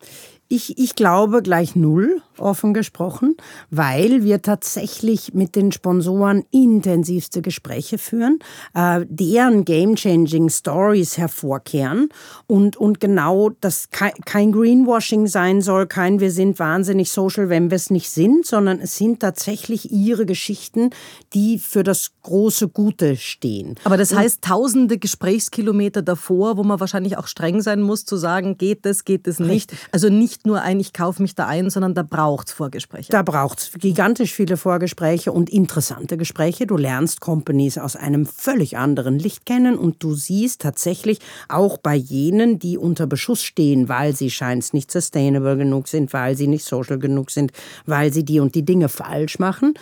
Ich, 0.47 0.79
ich 0.79 0.95
glaube 0.95 1.43
gleich 1.43 1.75
null, 1.75 2.21
offen 2.41 2.73
gesprochen, 2.73 3.35
weil 3.69 4.23
wir 4.23 4.41
tatsächlich 4.41 5.33
mit 5.33 5.55
den 5.55 5.71
Sponsoren 5.71 6.45
intensivste 6.51 7.41
Gespräche 7.41 7.97
führen, 7.97 8.39
äh, 8.73 9.05
deren 9.07 9.65
game-changing 9.65 10.49
Stories 10.49 11.17
hervorkehren 11.17 12.09
und, 12.47 12.77
und 12.77 12.99
genau 12.99 13.51
das 13.61 13.89
kein 13.91 14.51
Greenwashing 14.51 15.27
sein 15.27 15.61
soll, 15.61 15.87
kein 15.87 16.19
wir 16.19 16.31
sind 16.31 16.59
wahnsinnig 16.59 17.11
social, 17.11 17.49
wenn 17.49 17.69
wir 17.69 17.75
es 17.75 17.89
nicht 17.89 18.09
sind, 18.09 18.45
sondern 18.45 18.79
es 18.79 18.97
sind 18.97 19.19
tatsächlich 19.19 19.91
ihre 19.91 20.25
Geschichten, 20.25 20.89
die 21.33 21.59
für 21.59 21.83
das 21.83 22.11
große 22.23 22.69
Gute 22.69 23.17
stehen. 23.17 23.75
Aber 23.83 23.97
das 23.97 24.15
heißt 24.15 24.41
tausende 24.41 24.97
Gesprächskilometer 24.97 26.01
davor, 26.01 26.57
wo 26.57 26.63
man 26.63 26.79
wahrscheinlich 26.79 27.17
auch 27.17 27.27
streng 27.27 27.61
sein 27.61 27.81
muss, 27.81 28.05
zu 28.05 28.17
sagen, 28.17 28.57
geht 28.57 28.85
es, 28.85 29.05
geht 29.05 29.27
es 29.27 29.39
nicht. 29.39 29.73
Also 29.91 30.09
nicht 30.09 30.29
nicht 30.29 30.45
nur 30.45 30.61
ein, 30.61 30.79
ich 30.79 30.93
kaufe 30.93 31.21
mich 31.21 31.35
da 31.35 31.47
ein, 31.47 31.69
sondern 31.69 31.95
da 31.95 32.03
braucht 32.03 32.28
es 32.37 32.51
Vorgespräche. 32.51 33.11
Da 33.11 33.21
braucht 33.21 33.59
es 33.59 33.71
gigantisch 33.73 34.33
viele 34.33 34.57
Vorgespräche 34.57 35.31
und 35.31 35.49
interessante 35.49 36.17
Gespräche. 36.17 36.67
Du 36.67 36.77
lernst 36.77 37.21
Companies 37.21 37.77
aus 37.77 37.95
einem 37.95 38.25
völlig 38.25 38.77
anderen 38.77 39.19
Licht 39.19 39.45
kennen 39.45 39.77
und 39.77 40.03
du 40.03 40.13
siehst 40.13 40.61
tatsächlich 40.61 41.19
auch 41.47 41.77
bei 41.77 41.95
jenen, 41.95 42.59
die 42.59 42.77
unter 42.77 43.07
Beschuss 43.07 43.43
stehen, 43.43 43.89
weil 43.89 44.15
sie 44.15 44.29
scheint 44.29 44.73
nicht 44.73 44.91
sustainable 44.91 45.57
genug 45.57 45.87
sind, 45.87 46.13
weil 46.13 46.35
sie 46.35 46.47
nicht 46.47 46.65
social 46.65 46.99
genug 46.99 47.31
sind, 47.31 47.51
weil 47.85 48.13
sie 48.13 48.25
die 48.25 48.39
und 48.39 48.55
die 48.55 48.65
Dinge 48.65 48.89
falsch 48.89 49.39
machen, 49.39 49.73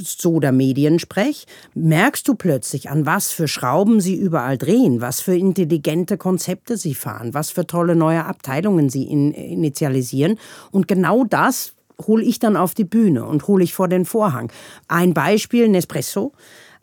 so 0.00 0.40
der 0.40 0.52
Mediensprech, 0.52 1.46
merkst 1.74 2.26
du 2.28 2.34
plötzlich, 2.34 2.90
an 2.90 3.06
was 3.06 3.30
für 3.30 3.48
Schrauben 3.48 4.00
sie 4.00 4.14
überall 4.14 4.58
drehen, 4.58 5.00
was 5.00 5.20
für 5.20 5.36
intelligente 5.36 6.16
Konzepte 6.16 6.76
sie 6.76 6.94
fahren, 6.94 7.34
was 7.34 7.50
für 7.50 7.66
tolle 7.66 7.96
neue 7.96 8.24
Abteilungen 8.24 8.90
sie 8.90 9.04
in, 9.04 9.32
initialisieren. 9.32 10.38
Und 10.70 10.88
genau 10.88 11.24
das 11.24 11.74
hole 12.06 12.24
ich 12.24 12.38
dann 12.38 12.56
auf 12.56 12.74
die 12.74 12.84
Bühne 12.84 13.24
und 13.24 13.46
hole 13.46 13.64
ich 13.64 13.74
vor 13.74 13.88
den 13.88 14.04
Vorhang. 14.04 14.50
Ein 14.88 15.14
Beispiel, 15.14 15.68
Nespresso 15.68 16.32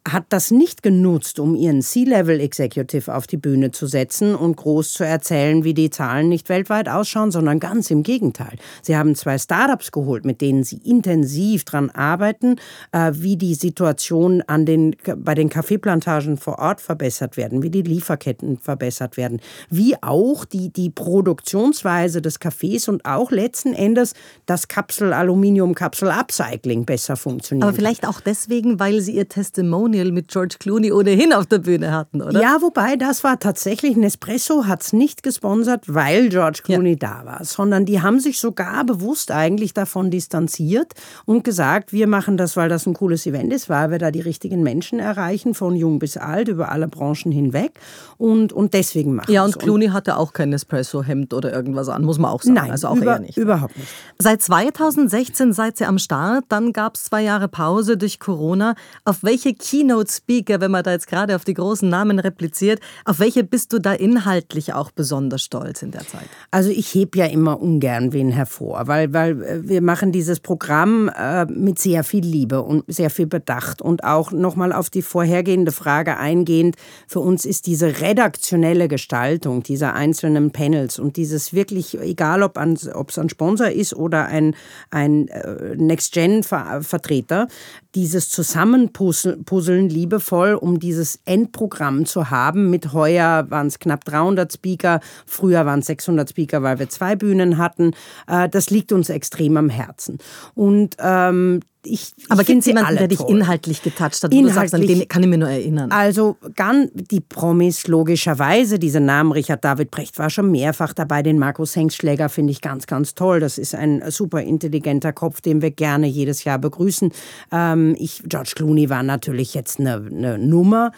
hat 0.10 0.26
das 0.30 0.50
nicht 0.50 0.82
genutzt, 0.82 1.40
um 1.40 1.54
ihren 1.56 1.84
C-Level-Executive 1.84 3.14
auf 3.14 3.28
die 3.28 3.38
Bühne 3.38 3.70
zu 3.70 3.86
setzen 3.86 4.34
und 4.34 4.58
groß 4.58 4.94
zu 4.94 5.06
erzählen, 5.06 5.64
wie 5.64 5.76
die 5.76 5.92
Zahlen 5.92 6.28
nicht 6.28 6.50
weltweit 6.50 6.90
ausschauen, 6.90 7.30
sondern 7.30 7.60
ganz 7.60 7.92
im 7.92 8.02
Gegenteil. 8.02 8.56
Sie 8.82 8.98
haben 8.98 9.14
zwei 9.14 9.38
Startups 9.38 9.92
geholt, 9.92 10.26
mit 10.26 10.42
denen 10.42 10.64
sie 10.64 10.78
intensiv 10.78 11.66
daran 11.66 11.92
arbeiten, 11.92 12.56
äh, 12.92 13.12
wie 13.14 13.38
die 13.38 13.54
Situation 13.54 14.42
an 14.48 14.66
den, 14.66 14.96
bei 15.18 15.36
den 15.36 15.50
Kaffeeplantagen 15.50 16.38
vor 16.38 16.58
Ort 16.58 16.82
verbessert 16.82 17.38
werden, 17.38 17.62
wie 17.62 17.70
die 17.70 17.84
Lieferketten 17.84 18.58
verbessert 18.58 19.18
werden, 19.18 19.40
wie 19.70 20.02
auch 20.02 20.46
die, 20.46 20.74
die 20.74 20.90
Produktionsweise 20.90 22.24
des 22.24 22.40
Kaffees 22.40 22.90
und 22.90 23.06
auch 23.06 23.30
letzten 23.30 23.74
Endes 23.74 24.16
das 24.48 24.68
Kapsel-Aluminium-Kapsel-Upcycling 24.68 26.86
besser 26.86 27.18
funktioniert. 27.18 27.68
Aber 27.68 27.76
vielleicht 27.76 28.08
auch 28.08 28.20
deswegen, 28.20 28.80
weil 28.80 29.02
sie 29.02 29.12
ihr 29.12 29.30
Testimonial 29.30 29.91
Testimonial 29.92 30.12
mit 30.12 30.28
George 30.30 30.56
Clooney 30.60 30.92
ohnehin 30.92 31.34
auf 31.34 31.46
der 31.46 31.60
Bühne 31.60 31.92
hatten, 31.92 32.22
oder? 32.22 32.42
Ja, 32.42 32.58
wobei 32.62 32.96
das 32.96 33.24
war 33.24 33.40
tatsächlich, 33.40 33.96
Nespresso 33.98 34.66
hat 34.66 34.82
es 34.82 34.94
nicht 34.94 35.24
gesponsert, 35.24 35.84
weil 35.88 36.30
George 36.30 36.62
Clooney 36.64 36.92
ja. 36.92 36.96
da 36.96 37.26
war, 37.26 37.44
sondern 37.44 37.86
die 37.86 38.02
haben 38.02 38.20
sich 38.20 38.40
sogar 38.40 38.86
bewusst 38.86 39.32
eigentlich 39.32 39.74
davon 39.74 40.10
distanziert 40.10 40.94
und 41.26 41.44
gesagt, 41.44 41.94
wir 41.94 42.08
machen 42.08 42.38
das, 42.38 42.56
weil 42.56 42.70
das 42.70 42.86
ein 42.86 42.94
cooles 42.94 43.26
Event 43.26 43.54
ist, 43.54 43.70
weil 43.70 43.92
wir 43.92 43.98
da 43.98 44.12
die 44.12 44.22
richtigen 44.22 44.64
Menschen 44.64 45.00
erreichen, 45.00 45.54
von 45.54 45.76
jung 45.76 46.00
bis 46.00 46.18
alt, 46.18 46.48
über 46.48 46.72
alle 46.72 46.88
Branchen 46.88 47.32
hinweg 47.32 47.74
und, 48.18 48.54
und 48.54 48.74
deswegen 48.74 49.16
machen 49.16 49.32
Ja, 49.32 49.44
und 49.44 49.60
Clooney 49.60 49.88
hatte 49.88 50.18
auch 50.18 50.34
kein 50.34 50.50
Nespresso-Hemd 50.50 51.34
oder 51.34 51.54
irgendwas 51.54 51.90
an, 51.90 52.04
muss 52.04 52.20
man 52.20 52.32
auch 52.32 52.42
sagen. 52.42 52.56
Nein, 52.56 52.72
also 52.72 52.88
auch 52.88 52.98
über, 52.98 53.14
eher 53.14 53.20
nicht. 53.20 53.38
überhaupt 53.38 53.78
nicht. 53.78 53.90
Seit 54.20 54.42
2016 54.42 55.54
seid 55.54 55.80
ihr 55.82 55.88
am 55.88 55.98
Start, 55.98 56.46
dann 56.50 56.74
gab 56.74 56.96
es 56.96 57.04
zwei 57.06 57.24
Jahre 57.24 57.48
Pause 57.48 57.98
durch 57.98 58.20
Corona. 58.20 58.76
Auf 59.06 59.24
welche 59.24 59.54
Key 59.54 59.81
Keynote-Speaker, 59.82 60.62
wenn 60.62 60.72
man 60.72 60.84
da 60.84 60.92
jetzt 60.92 61.08
gerade 61.08 61.36
auf 61.36 61.44
die 61.44 61.54
großen 61.54 61.90
Namen 61.90 62.20
repliziert, 62.20 62.80
auf 63.06 63.20
welche 63.20 63.44
bist 63.44 63.74
du 63.74 63.80
da 63.80 63.94
inhaltlich 63.94 64.74
auch 64.74 64.92
besonders 64.92 65.42
stolz 65.42 65.82
in 65.82 65.92
der 65.92 66.08
Zeit? 66.08 66.28
Also 66.52 66.70
ich 66.70 66.94
hebe 66.94 67.18
ja 67.18 67.26
immer 67.26 67.60
ungern 67.60 68.14
wen 68.14 68.32
hervor, 68.32 68.88
weil, 68.88 69.14
weil 69.14 69.42
äh, 69.42 69.68
wir 69.68 69.82
machen 69.82 70.12
dieses 70.12 70.40
Programm 70.40 71.10
äh, 71.10 71.46
mit 71.46 71.80
sehr 71.80 72.04
viel 72.04 72.24
Liebe 72.24 72.62
und 72.62 72.84
sehr 72.88 73.10
viel 73.10 73.28
Bedacht 73.28 73.82
und 73.82 74.04
auch 74.04 74.32
nochmal 74.32 74.72
auf 74.72 74.90
die 74.90 75.02
vorhergehende 75.02 75.72
Frage 75.72 76.18
eingehend, 76.18 76.76
für 77.08 77.20
uns 77.20 77.46
ist 77.46 77.66
diese 77.66 78.02
redaktionelle 78.02 78.88
Gestaltung 78.88 79.64
dieser 79.64 79.94
einzelnen 79.94 80.52
Panels 80.52 81.00
und 81.00 81.18
dieses 81.18 81.54
wirklich, 81.54 82.00
egal 82.00 82.44
ob 82.44 82.58
es 82.58 83.18
ein 83.18 83.30
Sponsor 83.30 83.70
ist 83.70 83.96
oder 83.96 84.26
ein, 84.26 84.56
ein 84.92 85.28
äh, 85.30 85.76
Next-Gen-Vertreter, 85.76 87.48
dieses 87.96 88.30
Zusammenpuzzeln 88.30 89.90
liebevoll, 89.90 90.54
um 90.54 90.80
dieses 90.80 91.20
Endprogramm 91.26 92.06
zu 92.06 92.30
haben. 92.30 92.70
Mit 92.70 92.94
heuer 92.94 93.46
waren 93.50 93.68
es 93.68 93.80
knapp 93.80 94.06
300 94.06 94.52
Speaker, 94.52 95.00
früher 95.26 95.66
waren 95.66 95.80
es 95.80 95.88
600 95.88 96.30
Speaker, 96.30 96.64
weil 96.64 96.80
wir 96.80 96.90
zwei 96.90 97.16
Bühnen 97.16 97.58
hatten. 97.58 97.94
Äh, 98.28 98.50
das 98.50 98.70
liegt 98.70 98.92
uns 98.92 99.10
extrem 99.10 99.58
am 99.58 99.70
Herzen. 99.70 100.18
Und 100.56 100.96
ähm, 101.00 101.62
ich, 101.84 102.14
Aber 102.30 102.44
gibt 102.44 102.60
es 102.60 102.66
jemanden, 102.66 102.98
der 102.98 103.08
dich 103.08 103.18
toll. 103.18 103.32
inhaltlich 103.32 103.82
getatscht 103.82 104.24
hat? 104.24 104.32
Inhaltlich, 104.32 104.54
sagst, 104.54 104.76
an 104.76 104.82
den 104.82 105.08
kann 105.08 105.24
ich 105.24 105.30
mir 105.30 105.38
nur 105.38 105.50
erinnern. 105.50 105.92
Also 105.92 106.38
ganz 106.56 106.92
die 106.94 107.22
Promis 107.22 107.88
logischerweise. 107.88 108.78
Dieser 108.78 109.00
Name 109.00 109.34
Richard 109.34 109.64
David 109.64 109.90
Brecht 109.90 110.20
war 110.20 110.30
schon 110.30 110.52
mehrfach 110.52 110.94
dabei. 110.94 111.24
Den 111.24 111.40
Markus 111.40 111.76
Hengstschläger 111.76 112.30
finde 112.30 112.52
ich 112.52 112.62
ganz, 112.62 112.88
ganz 112.88 113.16
toll. 113.16 113.40
Das 113.40 113.58
ist 113.58 113.74
ein 113.74 114.04
super 114.12 114.42
intelligenter 114.42 115.12
Kopf, 115.14 115.42
den 115.42 115.62
wir 115.62 115.72
gerne 115.72 116.08
jedes 116.08 116.44
Jahr 116.44 116.60
begrüßen. 116.60 117.12
Ähm, 117.52 117.96
ich, 117.98 118.22
George 118.26 118.52
Clooney 118.56 118.90
war 118.90 119.04
natürlich 119.04 119.54
jetzt 119.54 119.80
eine, 119.80 119.96
eine 119.96 120.38
Nummer. 120.38 120.92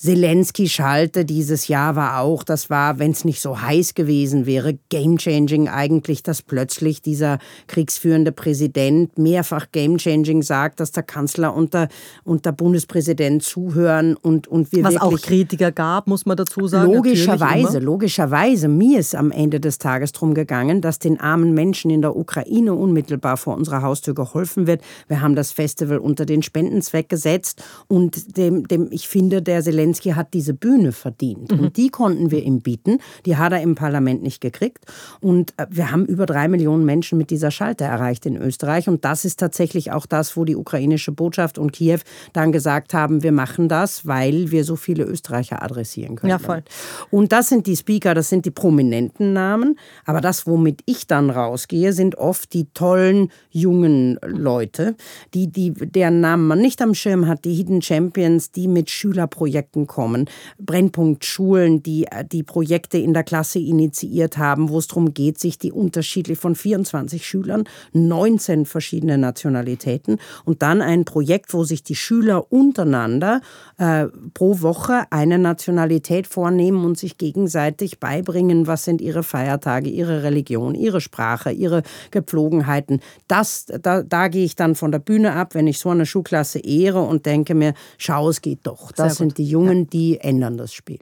Zelensky 0.00 0.66
schalte 0.66 1.26
dieses 1.26 1.68
Jahr 1.68 1.94
war 1.94 2.20
auch, 2.20 2.42
das 2.42 2.70
war, 2.70 2.98
wenn 2.98 3.10
es 3.10 3.26
nicht 3.26 3.42
so 3.42 3.60
heiß 3.60 3.92
gewesen 3.92 4.46
wäre, 4.46 4.78
game-changing 4.88 5.68
eigentlich, 5.68 6.22
dass 6.22 6.40
plötzlich 6.40 7.02
dieser 7.02 7.38
kriegsführende 7.66 8.32
Präsident 8.32 9.18
mehrfach 9.18 9.66
game-changing 9.72 10.42
sagt, 10.42 10.80
dass 10.80 10.92
der 10.92 11.02
Kanzler 11.02 11.54
und 11.54 11.74
der, 11.74 11.90
und 12.24 12.46
der 12.46 12.52
Bundespräsident 12.52 13.42
zuhören 13.42 14.16
und, 14.16 14.48
und 14.48 14.72
wir 14.72 14.84
Was 14.84 14.96
auch 14.96 15.20
Kritiker 15.20 15.70
gab, 15.70 16.06
muss 16.06 16.24
man 16.24 16.38
dazu 16.38 16.66
sagen. 16.66 16.90
Logischerweise, 16.90 17.78
logischerweise. 17.78 18.68
Mir 18.68 19.00
ist 19.00 19.14
am 19.14 19.30
Ende 19.30 19.60
des 19.60 19.76
Tages 19.76 20.12
darum 20.12 20.32
gegangen, 20.32 20.80
dass 20.80 20.98
den 20.98 21.20
armen 21.20 21.52
Menschen 21.52 21.90
in 21.90 22.00
der 22.00 22.16
Ukraine 22.16 22.72
unmittelbar 22.72 23.36
vor 23.36 23.54
unserer 23.54 23.82
Haustür 23.82 24.14
geholfen 24.14 24.66
wird. 24.66 24.80
Wir 25.08 25.20
haben 25.20 25.34
das 25.36 25.52
Festival 25.52 25.98
unter 25.98 26.24
den 26.24 26.42
Spendenzweck 26.42 27.10
gesetzt 27.10 27.62
und 27.86 28.38
dem, 28.38 28.66
dem 28.66 28.88
ich 28.90 29.06
finde, 29.06 29.42
der 29.42 29.62
Zelensky 29.62 29.89
Zelensky 29.90 30.10
hat 30.10 30.34
diese 30.34 30.54
Bühne 30.54 30.92
verdient. 30.92 31.52
Mhm. 31.52 31.60
Und 31.60 31.76
die 31.76 31.88
konnten 31.88 32.30
wir 32.30 32.42
ihm 32.42 32.60
bieten. 32.60 32.98
Die 33.26 33.36
hat 33.36 33.52
er 33.52 33.60
im 33.60 33.74
Parlament 33.74 34.22
nicht 34.22 34.40
gekriegt. 34.40 34.84
Und 35.20 35.52
äh, 35.56 35.66
wir 35.70 35.90
haben 35.90 36.06
über 36.06 36.26
drei 36.26 36.48
Millionen 36.48 36.84
Menschen 36.84 37.18
mit 37.18 37.30
dieser 37.30 37.50
Schalte 37.50 37.84
erreicht 37.84 38.26
in 38.26 38.36
Österreich. 38.36 38.88
Und 38.88 39.04
das 39.04 39.24
ist 39.24 39.38
tatsächlich 39.38 39.92
auch 39.92 40.06
das, 40.06 40.36
wo 40.36 40.44
die 40.44 40.56
ukrainische 40.56 41.12
Botschaft 41.12 41.58
und 41.58 41.72
Kiew 41.72 42.00
dann 42.32 42.52
gesagt 42.52 42.94
haben, 42.94 43.22
wir 43.22 43.32
machen 43.32 43.68
das, 43.68 44.06
weil 44.06 44.50
wir 44.50 44.64
so 44.64 44.76
viele 44.76 45.04
Österreicher 45.04 45.62
adressieren 45.62 46.16
können. 46.16 46.30
Ja, 46.30 46.38
voll. 46.38 46.62
Und 47.10 47.32
das 47.32 47.48
sind 47.48 47.66
die 47.66 47.76
Speaker, 47.76 48.14
das 48.14 48.28
sind 48.28 48.46
die 48.46 48.50
prominenten 48.50 49.32
Namen. 49.32 49.78
Aber 50.04 50.20
das, 50.20 50.46
womit 50.46 50.82
ich 50.86 51.06
dann 51.06 51.30
rausgehe, 51.30 51.92
sind 51.92 52.16
oft 52.16 52.52
die 52.52 52.66
tollen 52.72 53.30
jungen 53.50 54.18
Leute, 54.22 54.96
die, 55.34 55.48
die, 55.48 55.72
deren 55.72 56.20
Namen 56.20 56.46
man 56.46 56.60
nicht 56.60 56.80
am 56.82 56.94
Schirm 56.94 57.26
hat, 57.26 57.44
die 57.44 57.54
Hidden 57.54 57.82
Champions, 57.82 58.52
die 58.52 58.68
mit 58.68 58.90
Schülerprojekten 58.90 59.79
Projekten 59.80 59.86
kommen. 59.86 60.28
Brennpunkt 60.58 61.24
Schulen, 61.24 61.82
die 61.82 62.06
die 62.30 62.42
Projekte 62.42 62.98
in 62.98 63.12
der 63.12 63.22
Klasse 63.22 63.58
initiiert 63.58 64.38
haben, 64.38 64.68
wo 64.68 64.78
es 64.78 64.86
darum 64.86 65.12
geht, 65.14 65.38
sich 65.38 65.58
die 65.58 65.72
unterschiedlich 65.72 66.38
von 66.38 66.54
24 66.54 67.26
Schülern, 67.26 67.64
19 67.92 68.66
verschiedene 68.66 69.18
Nationalitäten 69.18 70.18
und 70.44 70.62
dann 70.62 70.82
ein 70.82 71.04
Projekt, 71.04 71.52
wo 71.52 71.64
sich 71.64 71.82
die 71.82 71.94
Schüler 71.94 72.52
untereinander 72.52 73.40
äh, 73.78 74.06
pro 74.34 74.60
Woche 74.60 75.04
eine 75.10 75.38
Nationalität 75.38 76.26
vornehmen 76.26 76.84
und 76.84 76.98
sich 76.98 77.18
gegenseitig 77.18 78.00
beibringen, 78.00 78.66
was 78.66 78.84
sind 78.84 79.00
ihre 79.00 79.22
Feiertage, 79.22 79.90
ihre 79.90 80.22
Religion, 80.22 80.74
ihre 80.74 81.00
Sprache, 81.00 81.50
ihre 81.50 81.82
Gepflogenheiten. 82.10 83.00
Das, 83.28 83.66
da, 83.66 84.02
da 84.02 84.28
gehe 84.28 84.44
ich 84.44 84.56
dann 84.56 84.74
von 84.74 84.92
der 84.92 84.98
Bühne 84.98 85.32
ab, 85.32 85.54
wenn 85.54 85.66
ich 85.66 85.78
so 85.78 85.90
eine 85.90 86.06
Schulklasse 86.06 86.60
ehre 86.60 87.02
und 87.02 87.26
denke 87.26 87.54
mir, 87.54 87.74
schau, 87.98 88.28
es 88.28 88.40
geht 88.40 88.60
doch. 88.64 88.92
Das 88.92 89.16
sind 89.16 89.38
die 89.38 89.44
Jungen, 89.44 89.69
Jungen, 89.70 89.88
die 89.88 90.18
ändern 90.18 90.56
das 90.56 90.72
Spiel. 90.72 90.98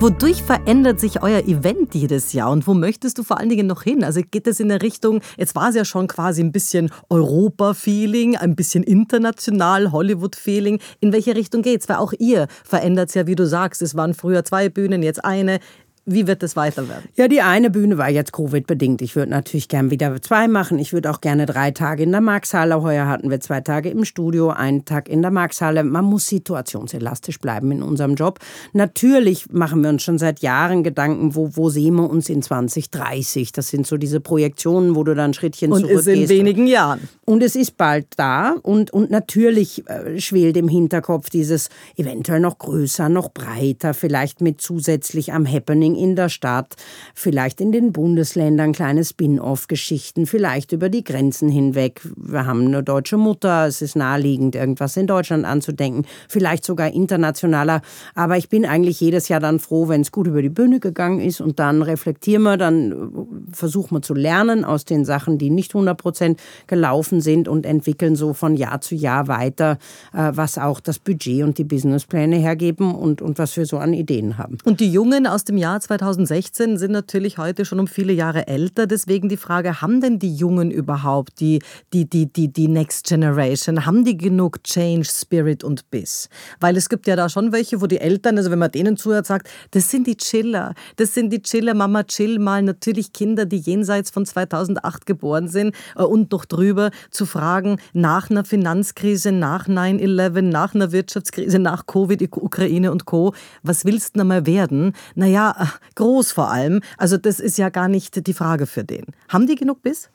Wodurch 0.00 0.42
verändert 0.42 1.00
sich 1.00 1.22
euer 1.22 1.38
Event 1.44 1.94
jedes 1.94 2.34
Jahr 2.34 2.50
und 2.50 2.66
wo 2.66 2.74
möchtest 2.74 3.16
du 3.16 3.22
vor 3.22 3.38
allen 3.38 3.48
Dingen 3.48 3.66
noch 3.66 3.84
hin? 3.84 4.04
Also 4.04 4.20
geht 4.30 4.46
es 4.46 4.60
in 4.60 4.68
der 4.68 4.82
Richtung, 4.82 5.22
jetzt 5.38 5.54
war 5.54 5.70
es 5.70 5.76
ja 5.76 5.86
schon 5.86 6.08
quasi 6.08 6.42
ein 6.42 6.52
bisschen 6.52 6.90
Europa-Feeling, 7.08 8.36
ein 8.36 8.54
bisschen 8.54 8.84
international, 8.84 9.92
Hollywood-Feeling. 9.92 10.78
In 11.00 11.14
welche 11.14 11.34
Richtung 11.34 11.62
geht 11.62 11.80
es? 11.80 11.88
Weil 11.88 11.96
auch 11.96 12.12
ihr 12.18 12.48
verändert 12.64 13.08
es 13.08 13.14
ja, 13.14 13.26
wie 13.26 13.34
du 13.34 13.46
sagst. 13.46 13.80
Es 13.80 13.94
waren 13.94 14.12
früher 14.12 14.44
zwei 14.44 14.68
Bühnen, 14.68 15.02
jetzt 15.02 15.24
eine. 15.24 15.58
Wie 16.06 16.26
wird 16.26 16.42
es 16.42 16.54
weiter 16.54 16.86
werden? 16.86 17.08
Ja, 17.16 17.28
die 17.28 17.40
eine 17.40 17.70
Bühne 17.70 17.96
war 17.96 18.10
jetzt 18.10 18.32
Covid-bedingt. 18.32 19.00
Ich 19.00 19.16
würde 19.16 19.30
natürlich 19.30 19.68
gern 19.68 19.90
wieder 19.90 20.20
zwei 20.20 20.48
machen. 20.48 20.78
Ich 20.78 20.92
würde 20.92 21.10
auch 21.10 21.22
gerne 21.22 21.46
drei 21.46 21.70
Tage 21.70 22.02
in 22.02 22.12
der 22.12 22.20
Maxhalle. 22.20 22.82
Heuer 22.82 23.06
hatten 23.06 23.30
wir 23.30 23.40
zwei 23.40 23.62
Tage 23.62 23.88
im 23.88 24.04
Studio, 24.04 24.50
einen 24.50 24.84
Tag 24.84 25.08
in 25.08 25.22
der 25.22 25.30
Maxhalle. 25.30 25.82
Man 25.82 26.04
muss 26.04 26.28
situationselastisch 26.28 27.38
bleiben 27.38 27.72
in 27.72 27.82
unserem 27.82 28.16
Job. 28.16 28.38
Natürlich 28.74 29.50
machen 29.50 29.82
wir 29.82 29.88
uns 29.88 30.02
schon 30.02 30.18
seit 30.18 30.40
Jahren 30.40 30.82
Gedanken, 30.82 31.34
wo, 31.34 31.56
wo 31.56 31.70
sehen 31.70 31.94
wir 31.94 32.10
uns 32.10 32.28
in 32.28 32.42
2030? 32.42 33.52
Das 33.52 33.68
sind 33.68 33.86
so 33.86 33.96
diese 33.96 34.20
Projektionen, 34.20 34.96
wo 34.96 35.04
du 35.04 35.14
dann 35.14 35.32
Schrittchen 35.32 35.72
und 35.72 35.80
zurückgehst. 35.80 36.06
Und 36.06 36.14
ist 36.14 36.30
in 36.30 36.38
wenigen 36.38 36.66
Jahren. 36.66 37.08
Und 37.24 37.42
es 37.42 37.56
ist 37.56 37.78
bald 37.78 38.08
da. 38.16 38.56
Und, 38.62 38.92
und 38.92 39.10
natürlich 39.10 39.88
äh, 39.88 40.20
schwelt 40.20 40.58
im 40.58 40.68
Hinterkopf 40.68 41.30
dieses 41.30 41.70
eventuell 41.96 42.40
noch 42.40 42.58
größer, 42.58 43.08
noch 43.08 43.30
breiter, 43.30 43.94
vielleicht 43.94 44.42
mit 44.42 44.60
zusätzlich 44.60 45.32
am 45.32 45.50
Happening 45.50 45.93
in 45.96 46.16
der 46.16 46.28
Stadt, 46.28 46.74
vielleicht 47.14 47.60
in 47.60 47.72
den 47.72 47.92
Bundesländern 47.92 48.72
kleine 48.72 49.04
Spin-off-Geschichten, 49.04 50.26
vielleicht 50.26 50.72
über 50.72 50.88
die 50.88 51.04
Grenzen 51.04 51.48
hinweg. 51.48 52.00
Wir 52.16 52.46
haben 52.46 52.66
eine 52.66 52.82
deutsche 52.82 53.16
Mutter, 53.16 53.66
es 53.66 53.82
ist 53.82 53.96
naheliegend, 53.96 54.54
irgendwas 54.54 54.96
in 54.96 55.06
Deutschland 55.06 55.44
anzudenken, 55.44 56.06
vielleicht 56.28 56.64
sogar 56.64 56.92
internationaler. 56.92 57.82
Aber 58.14 58.36
ich 58.36 58.48
bin 58.48 58.64
eigentlich 58.64 59.00
jedes 59.00 59.28
Jahr 59.28 59.40
dann 59.40 59.58
froh, 59.58 59.88
wenn 59.88 60.00
es 60.00 60.12
gut 60.12 60.26
über 60.26 60.42
die 60.42 60.48
Bühne 60.48 60.80
gegangen 60.80 61.20
ist 61.20 61.40
und 61.40 61.58
dann 61.58 61.82
reflektieren 61.82 62.42
wir, 62.42 62.56
dann 62.56 63.12
versuchen 63.52 63.96
wir 63.96 64.02
zu 64.02 64.14
lernen 64.14 64.64
aus 64.64 64.84
den 64.84 65.04
Sachen, 65.04 65.38
die 65.38 65.50
nicht 65.50 65.74
100 65.74 65.96
Prozent 65.96 66.40
gelaufen 66.66 67.20
sind 67.20 67.48
und 67.48 67.66
entwickeln 67.66 68.16
so 68.16 68.32
von 68.34 68.56
Jahr 68.56 68.80
zu 68.80 68.94
Jahr 68.94 69.28
weiter, 69.28 69.78
äh, 70.12 70.32
was 70.34 70.58
auch 70.58 70.80
das 70.80 70.98
Budget 70.98 71.42
und 71.42 71.58
die 71.58 71.64
Businesspläne 71.64 72.36
hergeben 72.36 72.94
und, 72.94 73.22
und 73.22 73.38
was 73.38 73.56
wir 73.56 73.66
so 73.66 73.78
an 73.78 73.92
Ideen 73.92 74.38
haben. 74.38 74.58
Und 74.64 74.80
die 74.80 74.90
Jungen 74.90 75.26
aus 75.26 75.44
dem 75.44 75.56
Jahr 75.56 75.80
2016 75.84 76.78
sind 76.78 76.92
natürlich 76.92 77.38
heute 77.38 77.64
schon 77.64 77.78
um 77.78 77.86
viele 77.86 78.12
Jahre 78.12 78.46
älter. 78.48 78.86
Deswegen 78.86 79.28
die 79.28 79.36
Frage, 79.36 79.82
haben 79.82 80.00
denn 80.00 80.18
die 80.18 80.34
Jungen 80.34 80.70
überhaupt, 80.70 81.40
die, 81.40 81.60
die, 81.92 82.08
die, 82.08 82.26
die, 82.26 82.48
die 82.48 82.68
Next 82.68 83.06
Generation, 83.06 83.84
haben 83.84 84.04
die 84.04 84.16
genug 84.16 84.64
Change, 84.64 85.04
Spirit 85.04 85.62
und 85.62 85.90
Biss? 85.90 86.28
Weil 86.60 86.76
es 86.76 86.88
gibt 86.88 87.06
ja 87.06 87.16
da 87.16 87.28
schon 87.28 87.52
welche, 87.52 87.80
wo 87.82 87.86
die 87.86 87.98
Eltern, 87.98 88.38
also 88.38 88.50
wenn 88.50 88.58
man 88.58 88.70
denen 88.70 88.96
zuhört, 88.96 89.26
sagt, 89.26 89.48
das 89.72 89.90
sind 89.90 90.06
die 90.06 90.16
Chiller, 90.16 90.74
das 90.96 91.12
sind 91.12 91.30
die 91.30 91.42
Chiller, 91.42 91.74
Mama 91.74 92.04
chill 92.04 92.38
mal. 92.38 92.62
Natürlich 92.62 93.12
Kinder, 93.12 93.44
die 93.44 93.58
jenseits 93.58 94.10
von 94.10 94.24
2008 94.24 95.04
geboren 95.04 95.48
sind 95.48 95.74
äh, 95.96 96.02
und 96.02 96.32
noch 96.32 96.46
drüber 96.46 96.90
zu 97.10 97.26
fragen, 97.26 97.78
nach 97.92 98.30
einer 98.30 98.44
Finanzkrise, 98.44 99.32
nach 99.32 99.68
9-11, 99.68 100.40
nach 100.40 100.74
einer 100.74 100.92
Wirtschaftskrise, 100.92 101.58
nach 101.58 101.86
Covid, 101.86 102.22
Ukraine 102.36 102.90
und 102.90 103.04
Co., 103.04 103.34
was 103.62 103.84
willst 103.84 104.14
du 104.14 104.20
denn 104.20 104.28
mal 104.28 104.46
werden? 104.46 104.94
Naja, 105.14 105.73
groß 105.94 106.32
vor 106.32 106.50
allem. 106.50 106.80
Also 106.98 107.16
das 107.16 107.40
ist 107.40 107.58
ja 107.58 107.68
gar 107.68 107.88
nicht 107.88 108.26
die 108.26 108.34
Frage 108.34 108.66
für 108.66 108.84
den. 108.84 109.06
Haben 109.28 109.46
die 109.46 109.56
genug 109.56 109.82
Biss? 109.82 110.10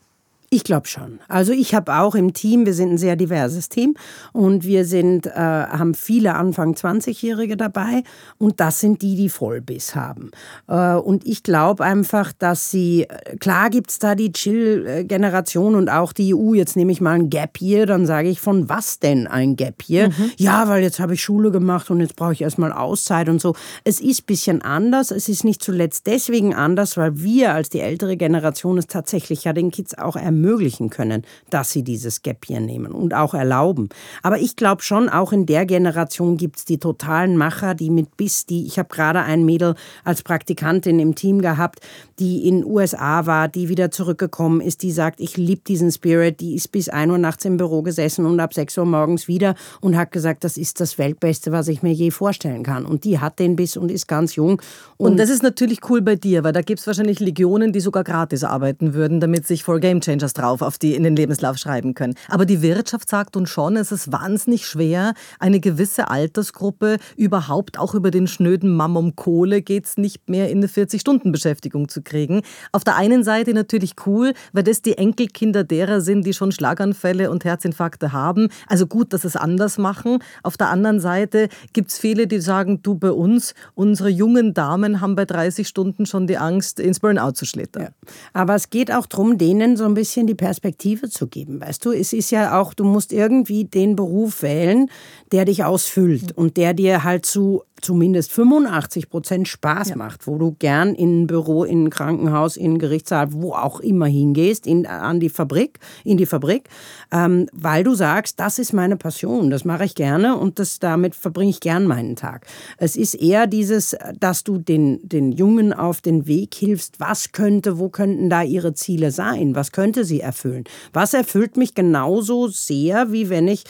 Ich 0.51 0.63
glaube 0.63 0.87
schon. 0.87 1.19
Also 1.27 1.53
ich 1.53 1.75
habe 1.75 1.93
auch 1.93 2.15
im 2.15 2.33
Team, 2.33 2.65
wir 2.65 2.73
sind 2.73 2.91
ein 2.93 2.97
sehr 2.97 3.15
diverses 3.15 3.69
Team 3.69 3.93
und 4.33 4.63
wir 4.63 4.83
sind, 4.83 5.27
äh, 5.27 5.31
haben 5.31 5.93
viele 5.93 6.33
Anfang 6.33 6.73
20-Jährige 6.73 7.55
dabei 7.55 8.03
und 8.39 8.59
das 8.59 8.79
sind 8.79 9.03
die, 9.03 9.15
die 9.15 9.29
Vollbiss 9.29 9.93
haben. 9.93 10.31
Äh, 10.67 10.95
und 10.95 11.27
ich 11.27 11.43
glaube 11.43 11.83
einfach, 11.83 12.33
dass 12.33 12.71
sie, 12.71 13.05
klar 13.39 13.69
gibt 13.69 13.91
es 13.91 13.99
da 13.99 14.15
die 14.15 14.31
Chill-Generation 14.31 15.75
und 15.75 15.87
auch 15.89 16.13
die 16.13 16.33
EU, 16.33 16.55
jetzt 16.55 16.75
nehme 16.75 16.91
ich 16.91 16.99
mal 16.99 17.13
ein 17.13 17.29
Gap 17.29 17.61
Year, 17.61 17.85
dann 17.85 18.07
sage 18.07 18.29
ich, 18.29 18.41
von 18.41 18.69
was 18.69 18.97
denn 18.97 19.27
ein 19.27 19.55
Gap 19.55 19.87
Year? 19.87 20.09
Mhm. 20.09 20.31
Ja, 20.37 20.67
weil 20.67 20.81
jetzt 20.81 20.99
habe 20.99 21.13
ich 21.13 21.21
Schule 21.21 21.51
gemacht 21.51 21.91
und 21.91 21.99
jetzt 21.99 22.15
brauche 22.15 22.33
ich 22.33 22.41
erstmal 22.41 22.73
Auszeit 22.73 23.29
und 23.29 23.39
so. 23.39 23.55
Es 23.83 24.01
ist 24.01 24.23
ein 24.23 24.25
bisschen 24.25 24.61
anders, 24.63 25.11
es 25.11 25.29
ist 25.29 25.43
nicht 25.43 25.61
zuletzt 25.61 26.07
deswegen 26.07 26.55
anders, 26.55 26.97
weil 26.97 27.21
wir 27.21 27.53
als 27.53 27.69
die 27.69 27.81
ältere 27.81 28.17
Generation 28.17 28.79
es 28.79 28.87
tatsächlich 28.87 29.43
ja 29.43 29.53
den 29.53 29.69
Kids 29.69 29.95
auch 29.95 30.15
ermöglichen, 30.15 30.38
ermöglichen 30.39 30.89
können, 30.89 31.23
dass 31.49 31.71
sie 31.71 31.83
dieses 31.83 32.21
Gap 32.21 32.45
hier 32.45 32.59
nehmen 32.59 32.91
und 32.91 33.13
auch 33.13 33.33
erlauben. 33.33 33.89
Aber 34.23 34.39
ich 34.39 34.55
glaube 34.55 34.81
schon, 34.81 35.09
auch 35.09 35.33
in 35.33 35.45
der 35.45 35.65
Generation 35.65 36.37
gibt 36.37 36.57
es 36.57 36.65
die 36.65 36.77
totalen 36.77 37.37
Macher, 37.37 37.75
die 37.75 37.89
mit 37.89 38.15
Biss, 38.17 38.45
die, 38.45 38.65
ich 38.65 38.79
habe 38.79 38.89
gerade 38.89 39.21
ein 39.21 39.45
Mädel 39.45 39.75
als 40.03 40.23
Praktikantin 40.23 40.99
im 40.99 41.15
Team 41.15 41.41
gehabt, 41.41 41.79
die 42.19 42.47
in 42.47 42.65
USA 42.65 43.25
war, 43.25 43.47
die 43.47 43.69
wieder 43.69 43.91
zurückgekommen 43.91 44.61
ist, 44.61 44.83
die 44.83 44.91
sagt, 44.91 45.19
ich 45.19 45.37
liebe 45.37 45.61
diesen 45.67 45.91
Spirit, 45.91 46.39
die 46.39 46.55
ist 46.55 46.71
bis 46.71 46.89
1 46.89 47.11
Uhr 47.11 47.17
nachts 47.17 47.45
im 47.45 47.57
Büro 47.57 47.81
gesessen 47.81 48.25
und 48.25 48.39
ab 48.39 48.53
6 48.53 48.77
Uhr 48.77 48.85
morgens 48.85 49.27
wieder 49.27 49.55
und 49.81 49.97
hat 49.97 50.11
gesagt, 50.11 50.43
das 50.43 50.57
ist 50.57 50.79
das 50.79 50.97
Weltbeste, 50.97 51.51
was 51.51 51.67
ich 51.67 51.83
mir 51.83 51.93
je 51.93 52.11
vorstellen 52.11 52.63
kann. 52.63 52.85
Und 52.85 53.03
die 53.03 53.19
hat 53.19 53.39
den 53.39 53.55
Biss 53.55 53.77
und 53.77 53.91
ist 53.91 54.07
ganz 54.07 54.35
jung. 54.35 54.61
Und, 54.97 55.11
und 55.11 55.17
das 55.17 55.29
ist 55.29 55.43
natürlich 55.43 55.79
cool 55.89 56.01
bei 56.01 56.15
dir, 56.15 56.43
weil 56.43 56.53
da 56.53 56.61
gibt 56.61 56.79
es 56.79 56.87
wahrscheinlich 56.87 57.19
Legionen, 57.19 57.71
die 57.71 57.79
sogar 57.79 58.03
gratis 58.03 58.43
arbeiten 58.43 58.93
würden, 58.93 59.19
damit 59.19 59.47
sich 59.47 59.63
For 59.63 59.79
Game 59.79 60.01
Changers 60.01 60.28
drauf 60.33 60.61
auf 60.61 60.77
die 60.77 60.95
in 60.95 61.03
den 61.03 61.15
Lebenslauf 61.15 61.57
schreiben 61.57 61.93
können. 61.93 62.15
Aber 62.27 62.45
die 62.45 62.61
Wirtschaft 62.61 63.09
sagt 63.09 63.35
uns 63.35 63.49
schon, 63.49 63.75
es 63.77 63.91
ist 63.91 64.11
wahnsinnig 64.11 64.65
schwer, 64.65 65.13
eine 65.39 65.59
gewisse 65.59 66.09
Altersgruppe 66.09 66.97
überhaupt 67.15 67.79
auch 67.79 67.93
über 67.93 68.11
den 68.11 68.27
schnöden 68.27 68.75
Mammum 68.75 69.15
Kohle 69.15 69.61
geht 69.61 69.85
es 69.85 69.97
nicht 69.97 70.29
mehr 70.29 70.49
in 70.49 70.59
eine 70.59 70.67
40-Stunden-Beschäftigung 70.67 71.89
zu 71.89 72.01
kriegen. 72.01 72.41
Auf 72.71 72.83
der 72.83 72.95
einen 72.95 73.23
Seite 73.23 73.53
natürlich 73.53 73.93
cool, 74.05 74.33
weil 74.53 74.63
das 74.63 74.81
die 74.81 74.97
Enkelkinder 74.97 75.63
derer 75.63 76.01
sind, 76.01 76.25
die 76.25 76.33
schon 76.33 76.51
Schlaganfälle 76.51 77.31
und 77.31 77.45
Herzinfarkte 77.45 78.11
haben. 78.11 78.49
Also 78.67 78.87
gut, 78.87 79.13
dass 79.13 79.25
es 79.25 79.35
anders 79.35 79.77
machen. 79.77 80.19
Auf 80.43 80.57
der 80.57 80.69
anderen 80.69 80.99
Seite 80.99 81.49
gibt 81.73 81.91
es 81.91 81.97
viele, 81.97 82.27
die 82.27 82.39
sagen, 82.39 82.81
du 82.81 82.95
bei 82.95 83.11
uns, 83.11 83.53
unsere 83.75 84.09
jungen 84.09 84.53
Damen 84.53 85.01
haben 85.01 85.15
bei 85.15 85.25
30 85.25 85.67
Stunden 85.67 86.05
schon 86.05 86.27
die 86.27 86.37
Angst, 86.37 86.79
ins 86.79 86.99
Burnout 86.99 87.31
zu 87.31 87.45
schlittern. 87.45 87.83
Ja. 87.83 87.89
Aber 88.33 88.55
es 88.55 88.69
geht 88.69 88.91
auch 88.91 89.05
darum, 89.05 89.37
denen 89.37 89.77
so 89.77 89.85
ein 89.85 89.93
bisschen 89.93 90.18
die 90.27 90.35
Perspektive 90.35 91.09
zu 91.09 91.27
geben. 91.27 91.61
Weißt 91.61 91.83
du, 91.85 91.91
es 91.91 92.13
ist 92.13 92.31
ja 92.31 92.59
auch, 92.59 92.73
du 92.73 92.83
musst 92.83 93.13
irgendwie 93.13 93.65
den 93.65 93.95
Beruf 93.95 94.41
wählen, 94.41 94.89
der 95.31 95.45
dich 95.45 95.63
ausfüllt 95.63 96.31
und 96.31 96.57
der 96.57 96.73
dir 96.73 97.03
halt 97.03 97.25
zu 97.25 97.63
zumindest 97.81 98.31
85 98.31 99.09
Prozent 99.09 99.47
Spaß 99.47 99.89
ja. 99.89 99.95
macht, 99.95 100.27
wo 100.27 100.37
du 100.37 100.55
gern 100.59 100.95
in 100.95 101.23
ein 101.23 101.27
Büro, 101.27 101.63
in 101.63 101.85
ein 101.85 101.89
Krankenhaus, 101.89 102.57
in 102.57 102.73
ein 102.73 102.79
Gerichtssaal, 102.79 103.33
wo 103.33 103.53
auch 103.53 103.79
immer 103.79 104.05
hingehst, 104.05 104.67
in, 104.67 104.85
an 104.85 105.19
die 105.19 105.29
Fabrik, 105.29 105.79
in 106.03 106.17
die 106.17 106.25
Fabrik, 106.25 106.69
ähm, 107.11 107.47
weil 107.53 107.83
du 107.83 107.93
sagst, 107.95 108.39
das 108.39 108.59
ist 108.59 108.73
meine 108.73 108.97
Passion, 108.97 109.49
das 109.49 109.65
mache 109.65 109.85
ich 109.85 109.95
gerne 109.95 110.37
und 110.37 110.59
das, 110.59 110.79
damit 110.79 111.15
verbringe 111.15 111.51
ich 111.51 111.59
gern 111.59 111.85
meinen 111.85 112.15
Tag. 112.15 112.45
Es 112.77 112.95
ist 112.95 113.15
eher 113.15 113.47
dieses, 113.47 113.95
dass 114.19 114.43
du 114.43 114.57
den, 114.57 114.99
den 115.07 115.31
Jungen 115.31 115.73
auf 115.73 116.01
den 116.01 116.27
Weg 116.27 116.55
hilfst, 116.55 116.99
was 116.99 117.31
könnte, 117.31 117.79
wo 117.79 117.89
könnten 117.89 118.29
da 118.29 118.43
ihre 118.43 118.73
Ziele 118.73 119.11
sein, 119.11 119.55
was 119.55 119.71
könnte 119.71 120.05
sie 120.05 120.19
erfüllen. 120.19 120.63
Was 120.93 121.13
erfüllt 121.13 121.57
mich 121.57 121.73
genauso 121.73 122.47
sehr, 122.47 123.11
wie 123.11 123.29
wenn 123.29 123.47
ich 123.47 123.63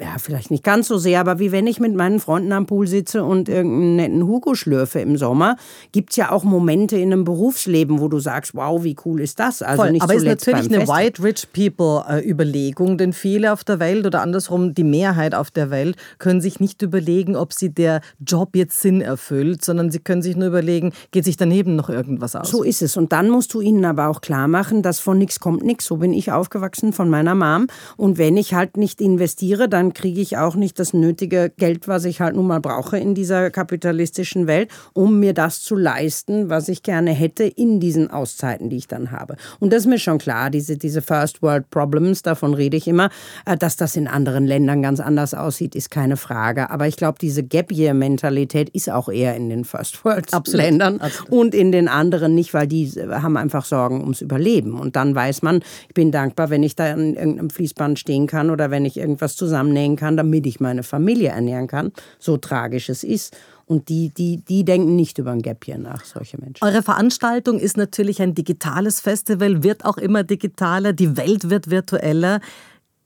ja, 0.00 0.16
vielleicht 0.18 0.52
nicht 0.52 0.62
ganz 0.62 0.86
so 0.86 0.96
sehr, 0.96 1.18
aber 1.18 1.40
wie 1.40 1.50
wenn 1.50 1.66
ich 1.66 1.80
mit 1.80 1.92
meinen 1.92 2.20
Freunden 2.20 2.52
am 2.52 2.66
Pool 2.66 2.86
sitze 2.86 3.24
und 3.24 3.48
irgendeinen 3.48 3.96
netten 3.96 4.26
Hugo 4.28 4.54
schlürfe 4.54 5.00
im 5.00 5.16
Sommer, 5.16 5.56
gibt 5.90 6.10
es 6.10 6.16
ja 6.16 6.30
auch 6.30 6.44
Momente 6.44 6.96
in 6.96 7.12
einem 7.12 7.24
Berufsleben, 7.24 7.98
wo 7.98 8.06
du 8.06 8.20
sagst, 8.20 8.54
wow, 8.54 8.84
wie 8.84 8.94
cool 9.04 9.20
ist 9.20 9.40
das? 9.40 9.60
Also 9.60 9.82
Voll, 9.82 9.92
nicht 9.92 10.02
aber 10.02 10.14
ist 10.14 10.24
natürlich 10.24 10.72
eine 10.72 10.86
White 10.86 11.20
Rich 11.24 11.48
People 11.52 12.04
äh, 12.08 12.28
Überlegung, 12.28 12.96
denn 12.96 13.12
viele 13.12 13.52
auf 13.52 13.64
der 13.64 13.80
Welt 13.80 14.06
oder 14.06 14.22
andersrum 14.22 14.72
die 14.72 14.84
Mehrheit 14.84 15.34
auf 15.34 15.50
der 15.50 15.70
Welt 15.70 15.96
können 16.18 16.40
sich 16.40 16.60
nicht 16.60 16.80
überlegen, 16.82 17.34
ob 17.34 17.52
sie 17.52 17.70
der 17.70 18.00
Job 18.24 18.54
jetzt 18.54 18.80
Sinn 18.80 19.00
erfüllt, 19.00 19.64
sondern 19.64 19.90
sie 19.90 19.98
können 19.98 20.22
sich 20.22 20.36
nur 20.36 20.46
überlegen, 20.46 20.92
geht 21.10 21.24
sich 21.24 21.36
daneben 21.36 21.74
noch 21.74 21.90
irgendwas 21.90 22.36
aus. 22.36 22.48
So 22.48 22.62
ist 22.62 22.82
es. 22.82 22.96
Und 22.96 23.12
dann 23.12 23.30
musst 23.30 23.52
du 23.52 23.60
ihnen 23.60 23.84
aber 23.84 24.06
auch 24.06 24.20
klar 24.20 24.46
machen, 24.46 24.82
dass 24.82 25.00
von 25.00 25.18
nichts 25.18 25.40
kommt 25.40 25.64
nichts. 25.64 25.86
So 25.86 25.96
bin 25.96 26.12
ich 26.12 26.30
aufgewachsen 26.30 26.92
von 26.92 27.10
meiner 27.10 27.34
Mom. 27.34 27.66
Und 27.96 28.16
wenn 28.16 28.36
ich 28.36 28.54
halt 28.54 28.76
nicht 28.76 29.00
investiere, 29.00 29.68
dann 29.68 29.87
dann 29.88 29.94
kriege 29.94 30.20
ich 30.20 30.36
auch 30.36 30.54
nicht 30.54 30.78
das 30.78 30.92
nötige 30.92 31.50
Geld, 31.56 31.88
was 31.88 32.04
ich 32.04 32.20
halt 32.20 32.36
nun 32.36 32.46
mal 32.46 32.60
brauche 32.60 32.98
in 32.98 33.14
dieser 33.14 33.50
kapitalistischen 33.50 34.46
Welt, 34.46 34.70
um 34.92 35.18
mir 35.18 35.32
das 35.32 35.60
zu 35.62 35.76
leisten, 35.76 36.50
was 36.50 36.68
ich 36.68 36.82
gerne 36.82 37.12
hätte 37.12 37.44
in 37.44 37.80
diesen 37.80 38.10
Auszeiten, 38.10 38.68
die 38.68 38.76
ich 38.76 38.86
dann 38.86 39.10
habe. 39.10 39.36
Und 39.60 39.72
das 39.72 39.80
ist 39.80 39.86
mir 39.86 39.98
schon 39.98 40.18
klar, 40.18 40.50
diese, 40.50 40.76
diese 40.76 41.00
First 41.00 41.42
World 41.42 41.70
Problems, 41.70 42.20
davon 42.22 42.52
rede 42.52 42.76
ich 42.76 42.86
immer, 42.86 43.08
äh, 43.46 43.56
dass 43.56 43.76
das 43.76 43.96
in 43.96 44.08
anderen 44.08 44.46
Ländern 44.46 44.82
ganz 44.82 45.00
anders 45.00 45.32
aussieht, 45.32 45.74
ist 45.74 45.90
keine 45.90 46.18
Frage. 46.18 46.70
Aber 46.70 46.86
ich 46.86 46.96
glaube, 46.96 47.18
diese 47.18 47.42
Gap 47.42 47.72
Year 47.72 47.94
Mentalität 47.94 48.68
ist 48.70 48.90
auch 48.90 49.08
eher 49.08 49.36
in 49.36 49.48
den 49.48 49.64
First 49.64 50.04
World. 50.04 50.30
Ländern 50.52 51.00
Absolut. 51.00 51.32
und 51.32 51.54
in 51.54 51.72
den 51.72 51.88
anderen 51.88 52.34
nicht, 52.34 52.52
weil 52.52 52.66
die 52.66 52.90
haben 52.90 53.36
einfach 53.36 53.64
Sorgen 53.64 54.00
ums 54.00 54.20
Überleben. 54.20 54.78
Und 54.78 54.96
dann 54.96 55.14
weiß 55.14 55.42
man, 55.42 55.60
ich 55.88 55.94
bin 55.94 56.10
dankbar, 56.10 56.50
wenn 56.50 56.62
ich 56.62 56.76
da 56.76 56.92
an 56.92 57.14
irgendeinem 57.14 57.50
Fließband 57.50 57.98
stehen 57.98 58.26
kann 58.26 58.50
oder 58.50 58.70
wenn 58.70 58.84
ich 58.84 58.98
irgendwas 58.98 59.34
zusammennehmen 59.34 59.77
nähen 59.78 59.96
kann, 59.96 60.16
damit 60.16 60.46
ich 60.46 60.60
meine 60.60 60.82
Familie 60.82 61.30
ernähren 61.30 61.66
kann, 61.66 61.92
so 62.18 62.36
tragisch 62.36 62.88
es 62.88 63.04
ist. 63.04 63.36
Und 63.66 63.90
die, 63.90 64.08
die, 64.08 64.38
die 64.38 64.64
denken 64.64 64.96
nicht 64.96 65.18
über 65.18 65.30
ein 65.30 65.42
Gap 65.42 65.64
hier 65.64 65.78
nach, 65.78 66.04
solche 66.04 66.38
Menschen. 66.40 66.64
Eure 66.64 66.82
Veranstaltung 66.82 67.58
ist 67.60 67.76
natürlich 67.76 68.22
ein 68.22 68.34
digitales 68.34 69.00
Festival, 69.00 69.62
wird 69.62 69.84
auch 69.84 69.98
immer 69.98 70.24
digitaler, 70.24 70.94
die 70.94 71.16
Welt 71.16 71.50
wird 71.50 71.70
virtueller. 71.70 72.40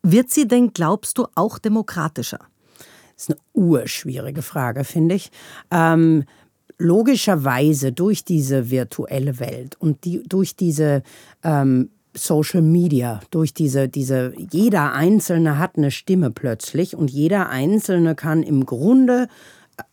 Wird 0.05 0.31
sie 0.31 0.49
denn, 0.49 0.73
glaubst 0.73 1.19
du, 1.19 1.27
auch 1.35 1.59
demokratischer? 1.59 2.41
Das 3.15 3.29
ist 3.29 3.31
eine 3.31 3.39
urschwierige 3.53 4.43
Frage, 4.43 4.85
finde 4.85 5.17
ich. 5.17 5.31
Ähm, 5.71 6.25
logischerweise 6.79 7.93
durch 7.93 8.25
diese 8.25 8.71
virtuelle 8.71 9.39
Welt 9.39 9.77
und 9.79 10.05
die, 10.05 10.23
durch 10.29 10.57
diese 10.57 11.03
ähm, 11.45 11.91
Social 12.15 12.63
Media, 12.63 13.21
durch 13.31 13.55
diese, 13.55 13.89
diese, 13.89 14.33
jeder 14.37 14.93
Einzelne 14.93 15.59
hat 15.59 15.77
eine 15.77 15.91
Stimme 15.91 16.31
plötzlich 16.31 16.95
und 16.95 17.11
jeder 17.11 17.49
Einzelne 17.49 18.15
kann 18.15 18.43
im 18.43 18.67
Grunde 18.67 19.29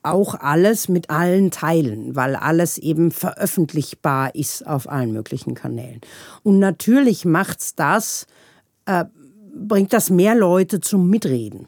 auch 0.04 0.36
alles 0.36 0.90
mit 0.90 1.10
allen 1.10 1.52
teilen, 1.52 2.16
weil 2.16 2.36
alles 2.36 2.78
eben 2.78 3.12
veröffentlichbar 3.12 4.36
ist 4.36 4.68
auf 4.68 4.90
allen 4.90 5.14
möglichen 5.14 5.56
Kanälen. 5.56 6.02
Und 6.44 6.60
natürlich 6.60 7.26
macht's 7.26 7.76
das, 7.76 8.28
äh, 8.86 9.06
bringt 9.54 9.94
das 9.94 10.10
mehr 10.10 10.36
Leute 10.36 10.80
zum 10.82 11.10
Mitreden. 11.10 11.68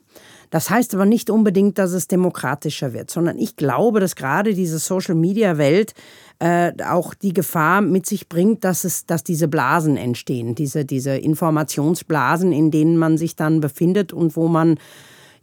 Das 0.51 0.69
heißt 0.69 0.93
aber 0.93 1.05
nicht 1.05 1.31
unbedingt, 1.31 1.79
dass 1.79 1.93
es 1.93 2.07
demokratischer 2.07 2.93
wird, 2.93 3.09
sondern 3.09 3.39
ich 3.39 3.55
glaube, 3.55 3.99
dass 3.99 4.15
gerade 4.15 4.53
diese 4.53 4.77
Social-Media-Welt 4.77 5.93
äh, 6.39 6.73
auch 6.85 7.13
die 7.13 7.33
Gefahr 7.33 7.81
mit 7.81 8.05
sich 8.05 8.27
bringt, 8.27 8.63
dass, 8.63 8.83
es, 8.83 9.05
dass 9.05 9.23
diese 9.23 9.47
Blasen 9.47 9.95
entstehen, 9.95 10.53
diese, 10.53 10.85
diese 10.85 11.15
Informationsblasen, 11.15 12.51
in 12.51 12.69
denen 12.69 12.97
man 12.97 13.17
sich 13.17 13.35
dann 13.35 13.61
befindet 13.61 14.11
und 14.11 14.35
wo 14.35 14.47
man 14.47 14.77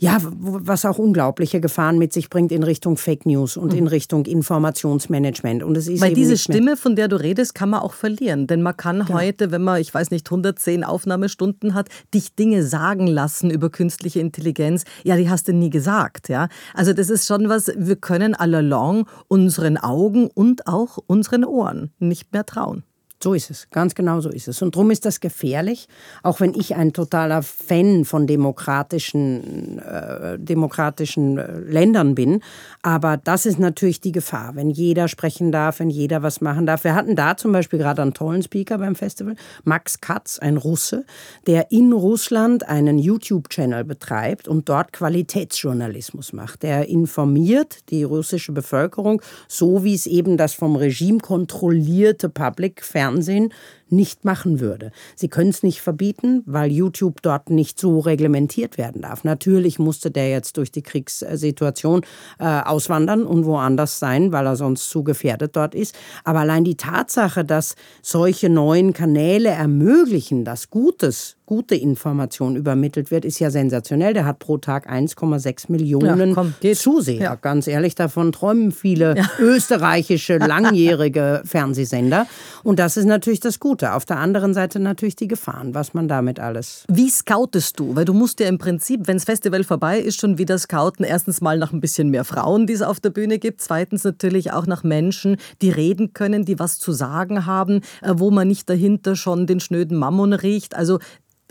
ja, 0.01 0.19
was 0.23 0.85
auch 0.85 0.99
unglaubliche 0.99 1.61
Gefahren 1.61 1.99
mit 1.99 2.13
sich 2.13 2.31
bringt 2.31 2.53
in 2.53 2.63
Richtung 2.63 2.97
Fake 2.97 3.27
News 3.27 3.57
und 3.57 3.75
in 3.75 3.85
mhm. 3.85 3.89
Richtung 3.89 4.27
Informationsmanagement. 4.27 5.65
Und 5.65 5.77
es 5.77 5.89
ist 5.89 6.01
Weil 6.01 6.15
diese 6.15 6.37
Stimme, 6.37 6.77
von 6.77 6.95
der 6.95 7.09
du 7.09 7.17
redest, 7.17 7.57
kann 7.57 7.71
man 7.71 7.81
auch 7.81 7.95
verlieren. 7.95 8.47
Denn 8.47 8.63
man 8.63 8.77
kann 8.77 9.01
genau. 9.01 9.19
heute, 9.19 9.51
wenn 9.51 9.63
man, 9.63 9.81
ich 9.81 9.93
weiß 9.93 10.13
nicht, 10.13 10.29
110 10.29 10.85
Aufnahmestunden 10.85 11.75
hat, 11.75 11.89
dich 12.15 12.37
Dinge 12.37 12.63
sagen 12.63 13.09
lassen 13.09 13.51
über 13.51 13.71
künstliche 13.71 14.21
Intelligenz. 14.21 14.85
Ja, 15.03 15.17
die 15.17 15.29
hast 15.29 15.49
du 15.49 15.53
nie 15.53 15.71
gesagt. 15.71 16.29
Ja? 16.29 16.49
Also 16.75 16.93
das 16.93 17.11
ist 17.11 17.27
schon 17.27 17.49
was, 17.49 17.73
wir 17.77 17.97
können 17.97 18.37
all 18.37 18.55
along 18.55 19.07
unseren 19.27 19.79
Augen 19.79 20.29
und 20.29 20.69
auch 20.69 20.99
unseren 21.09 21.45
Ohren 21.45 21.91
nicht 21.99 22.33
mehr 22.33 22.47
trauen. 22.47 22.85
So 23.21 23.35
ist 23.35 23.51
es, 23.51 23.69
ganz 23.71 23.97
genau 23.97 24.21
so 24.21 24.31
ist 24.31 24.47
es. 24.47 24.63
Und 24.63 24.77
darum 24.77 24.93
ist 24.93 25.05
das 25.05 25.19
gefährlich, 25.19 25.89
auch 26.23 26.39
wenn 26.39 26.55
ich 26.55 26.77
ein 26.77 26.93
totaler 26.93 27.43
Fan 27.43 28.05
von 28.05 28.29
demokratischen, 28.29 29.81
äh, 29.81 30.39
demokratischen 30.39 31.37
äh, 31.37 31.59
Ländern 31.59 32.15
bin. 32.15 32.41
Aber 32.83 33.17
das 33.17 33.45
ist 33.45 33.59
natürlich 33.59 34.01
die 34.01 34.13
Gefahr, 34.13 34.55
wenn 34.55 34.71
jeder 34.71 35.09
sprechen 35.09 35.51
darf, 35.51 35.81
wenn 35.81 35.91
jeder 35.91 36.23
was 36.23 36.41
machen 36.41 36.65
darf. 36.65 36.85
Wir 36.85 36.95
hatten 36.95 37.17
da 37.17 37.37
zum 37.37 37.51
Beispiel 37.51 37.81
gerade 37.81 38.03
einen 38.03 38.15
tollen 38.15 38.45
Speaker 38.45 38.79
beim 38.79 38.95
Festival, 38.95 39.35
Max 39.65 40.01
Katz, 40.01 40.39
ein 40.39 40.57
Russe, 40.57 41.05
der 41.49 41.73
in 41.73 41.93
Russland 41.93 42.69
einen 42.69 43.01
YouTube-Channel 43.01 43.83
betreibt 43.85 44.47
und 44.47 44.69
dort 44.69 44.93
Qualitätsjournalismus 44.93 46.33
macht. 46.33 46.63
Der 46.63 46.89
informiert 46.89 47.91
die 47.91 48.05
russische 48.05 48.53
Bevölkerung, 48.53 49.21
so 49.49 49.83
wie 49.83 49.95
es 49.95 50.07
eben 50.07 50.37
das 50.37 50.55
vom 50.55 50.77
Regime 50.77 51.19
kontrollierte 51.19 52.29
Public 52.29 52.85
Fernsehen 52.85 53.08
Fernsehen 53.09 53.53
nicht 53.93 54.25
machen 54.25 54.61
würde. 54.61 54.93
Sie 55.17 55.29
können 55.29 55.51
es 55.51 55.63
nicht 55.63 55.81
verbieten, 55.81 56.43
weil 56.47 56.71
YouTube 56.71 57.23
dort 57.23 57.51
nicht 57.51 57.79
so 57.79 58.01
reglementiert 58.01 58.79
werden 58.79 59.03
darf. 59.03 59.25
Natürlich 59.25 59.79
musste 59.79 60.11
der 60.11 60.31
jetzt 60.31 60.57
durch 60.57 60.71
die 60.71 60.83
Kriegssituation 60.83 62.03
äh, 62.39 62.45
auswandern 62.45 63.25
und 63.25 63.45
woanders 63.45 63.99
sein, 63.99 64.33
weil 64.33 64.47
er 64.47 64.57
sonst 64.57 64.89
zu 64.91 65.03
gefährdet 65.03 65.57
dort 65.57 65.75
ist. 65.75 65.95
Aber 66.25 66.41
allein 66.41 66.65
die 66.65 66.77
Tatsache, 66.77 67.45
dass 67.45 67.75
solche 68.03 68.49
neuen 68.49 68.93
Kanäle 68.93 69.51
ermöglichen, 69.51 70.45
dass 70.45 70.71
Gutes 70.71 71.39
gute 71.49 71.75
Information 71.75 72.57
übermittelt 72.57 73.11
wird, 73.11 73.25
ist 73.25 73.39
ja 73.39 73.51
sensationell. 73.51 74.13
Der 74.13 74.27
hat 74.27 74.39
pro 74.39 74.59
Tag 74.59 74.87
1,6 74.87 75.73
Millionen 75.73 76.29
ja, 76.29 76.35
komm, 76.35 76.55
Zuseher. 76.75 77.23
Ja. 77.23 77.35
Ganz 77.37 77.67
ehrlich, 77.67 77.95
davon 77.95 78.33
träumen 78.33 78.71
viele 78.71 79.17
ja. 79.17 79.25
österreichische 79.39 80.37
langjährige 80.37 81.41
Fernsehsender. 81.47 82.27
Und 82.65 82.79
das 82.79 82.99
ist 82.99 83.07
natürlich 83.07 83.41
das 83.41 83.61
Gute. 83.61 83.78
Auf 83.83 84.05
der 84.05 84.19
anderen 84.19 84.55
Seite 84.55 84.81
natürlich 84.81 85.17
die 85.17 85.29
Gefahren, 85.29 85.75
was 85.75 85.95
man 85.95 86.09
damit 86.09 86.41
alles. 86.41 86.85
Wie 86.89 87.09
scoutest 87.09 87.79
du? 87.79 87.97
Weil 87.97 88.05
du 88.05 88.15
musst 88.15 88.41
ja 88.41 88.49
im 88.49 88.59
Prinzip, 88.59 89.07
wenn 89.07 89.17
das 89.17 89.25
Festival 89.25 89.65
vorbei 89.65 89.99
ist, 89.99 90.21
schon 90.21 90.39
wieder 90.39 90.59
scouten. 90.59 91.05
Erstens 91.05 91.41
mal 91.41 91.59
nach 91.59 91.73
ein 91.73 91.81
bisschen 91.81 92.11
mehr 92.11 92.25
Frauen, 92.25 92.67
die 92.67 92.73
es 92.73 92.83
auf 92.83 93.01
der 93.01 93.11
Bühne 93.11 93.39
gibt. 93.39 93.61
Zweitens 93.61 94.05
natürlich 94.05 94.53
auch 94.53 94.67
nach 94.67 94.85
Menschen, 94.85 95.37
die 95.63 95.71
reden 95.71 96.13
können, 96.13 96.45
die 96.45 96.59
was 96.59 96.79
zu 96.79 96.93
sagen 96.93 97.47
haben, 97.47 97.81
äh, 98.03 98.15
wo 98.17 98.31
man 98.31 98.49
nicht 98.49 98.69
dahinter 98.69 99.17
schon 99.17 99.47
den 99.47 99.61
schnöden 99.61 99.97
Mammon 99.97 100.33
riecht. 100.33 100.75
Also 100.75 100.99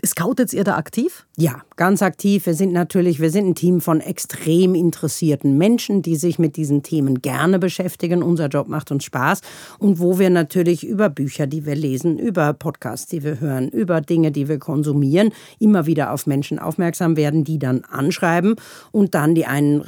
Scoutet 0.06 0.52
ihr 0.52 0.62
da 0.62 0.76
aktiv? 0.76 1.26
Ja, 1.36 1.62
ganz 1.74 2.02
aktiv. 2.02 2.46
Wir 2.46 2.54
sind 2.54 2.72
natürlich, 2.72 3.18
wir 3.18 3.30
sind 3.30 3.48
ein 3.48 3.54
Team 3.56 3.80
von 3.80 4.00
extrem 4.00 4.76
interessierten 4.76 5.58
Menschen, 5.58 6.02
die 6.02 6.14
sich 6.14 6.38
mit 6.38 6.56
diesen 6.56 6.84
Themen 6.84 7.20
gerne 7.20 7.58
beschäftigen. 7.58 8.22
Unser 8.22 8.46
Job 8.46 8.68
macht 8.68 8.92
uns 8.92 9.02
Spaß. 9.02 9.40
Und 9.80 9.98
wo 9.98 10.20
wir 10.20 10.30
natürlich 10.30 10.86
über 10.86 11.08
Bücher, 11.08 11.48
die 11.48 11.66
wir 11.66 11.74
lesen, 11.74 12.16
über 12.16 12.52
Podcasts, 12.52 13.08
die 13.08 13.24
wir 13.24 13.40
hören, 13.40 13.70
über 13.70 14.00
Dinge, 14.00 14.30
die 14.30 14.46
wir 14.46 14.60
konsumieren, 14.60 15.30
immer 15.58 15.86
wieder 15.86 16.12
auf 16.12 16.28
Menschen 16.28 16.60
aufmerksam 16.60 17.16
werden, 17.16 17.42
die 17.42 17.58
dann 17.58 17.82
anschreiben 17.82 18.54
und 18.92 19.16
dann 19.16 19.34
die 19.34 19.46
einen 19.46 19.82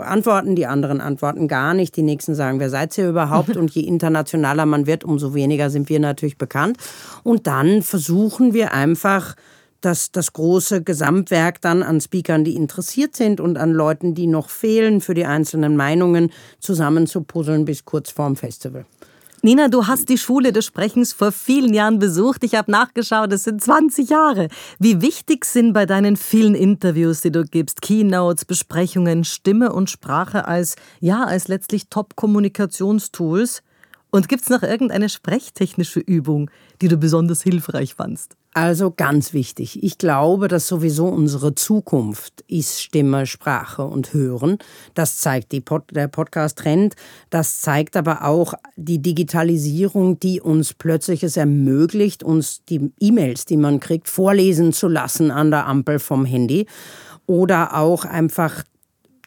antworten, 0.00 0.54
die 0.54 0.66
anderen 0.66 1.00
antworten 1.00 1.48
gar 1.48 1.74
nicht. 1.74 1.96
Die 1.96 2.02
nächsten 2.02 2.36
sagen, 2.36 2.60
wer 2.60 2.70
seid 2.70 2.96
ihr 2.96 3.08
überhaupt? 3.08 3.56
Und 3.56 3.72
je 3.72 3.82
internationaler 3.82 4.66
man 4.66 4.86
wird, 4.86 5.02
umso 5.02 5.34
weniger 5.34 5.68
sind 5.68 5.88
wir 5.88 5.98
natürlich 5.98 6.38
bekannt. 6.38 6.76
Und 7.24 7.48
dann 7.48 7.82
versuchen 7.82 8.54
wir 8.54 8.72
einfach, 8.72 9.34
dass 9.80 10.10
das 10.10 10.32
große 10.32 10.82
Gesamtwerk 10.82 11.60
dann 11.60 11.82
an 11.82 12.00
Speakern, 12.00 12.44
die 12.44 12.54
interessiert 12.54 13.16
sind 13.16 13.40
und 13.40 13.58
an 13.58 13.72
Leuten, 13.72 14.14
die 14.14 14.26
noch 14.26 14.50
fehlen 14.50 15.00
für 15.00 15.14
die 15.14 15.26
einzelnen 15.26 15.76
Meinungen, 15.76 16.30
zusammenzupuzzeln 16.60 17.64
bis 17.64 17.84
kurz 17.84 18.10
vorm 18.10 18.36
Festival. 18.36 18.84
Nina, 19.40 19.68
du 19.68 19.86
hast 19.86 20.08
die 20.08 20.18
Schule 20.18 20.52
des 20.52 20.66
Sprechens 20.66 21.12
vor 21.12 21.30
vielen 21.30 21.72
Jahren 21.72 22.00
besucht. 22.00 22.42
Ich 22.42 22.56
habe 22.56 22.72
nachgeschaut, 22.72 23.32
es 23.32 23.44
sind 23.44 23.62
20 23.62 24.10
Jahre. 24.10 24.48
Wie 24.80 25.00
wichtig 25.00 25.44
sind 25.44 25.72
bei 25.72 25.86
deinen 25.86 26.16
vielen 26.16 26.56
Interviews, 26.56 27.20
die 27.20 27.30
du 27.30 27.44
gibst, 27.44 27.80
Keynotes, 27.80 28.44
Besprechungen, 28.44 29.22
Stimme 29.22 29.72
und 29.72 29.90
Sprache 29.90 30.48
als, 30.48 30.74
ja, 30.98 31.22
als 31.22 31.46
letztlich 31.46 31.88
Top-Kommunikationstools? 31.88 33.62
Und 34.10 34.28
gibt 34.28 34.42
es 34.42 34.48
noch 34.48 34.62
irgendeine 34.62 35.08
sprechtechnische 35.08 36.00
Übung, 36.00 36.50
die 36.80 36.88
du 36.88 36.96
besonders 36.96 37.42
hilfreich 37.42 37.94
fandst? 37.94 38.36
Also 38.54 38.90
ganz 38.90 39.34
wichtig. 39.34 39.82
Ich 39.82 39.98
glaube, 39.98 40.48
dass 40.48 40.66
sowieso 40.66 41.06
unsere 41.06 41.54
Zukunft 41.54 42.42
ist 42.48 42.82
Stimme, 42.82 43.26
Sprache 43.26 43.84
und 43.84 44.14
Hören. 44.14 44.58
Das 44.94 45.18
zeigt 45.18 45.52
Pod 45.64 45.84
der 45.92 46.08
Podcast-Trend. 46.08 46.96
Das 47.30 47.60
zeigt 47.60 47.96
aber 47.96 48.24
auch 48.24 48.54
die 48.76 49.00
Digitalisierung, 49.00 50.18
die 50.18 50.40
uns 50.40 50.72
plötzlich 50.72 51.22
es 51.22 51.36
ermöglicht, 51.36 52.22
uns 52.22 52.64
die 52.64 52.90
E-Mails, 52.98 53.44
die 53.44 53.58
man 53.58 53.78
kriegt, 53.78 54.08
vorlesen 54.08 54.72
zu 54.72 54.88
lassen 54.88 55.30
an 55.30 55.50
der 55.50 55.66
Ampel 55.66 55.98
vom 55.98 56.24
Handy. 56.24 56.66
Oder 57.26 57.76
auch 57.76 58.06
einfach 58.06 58.64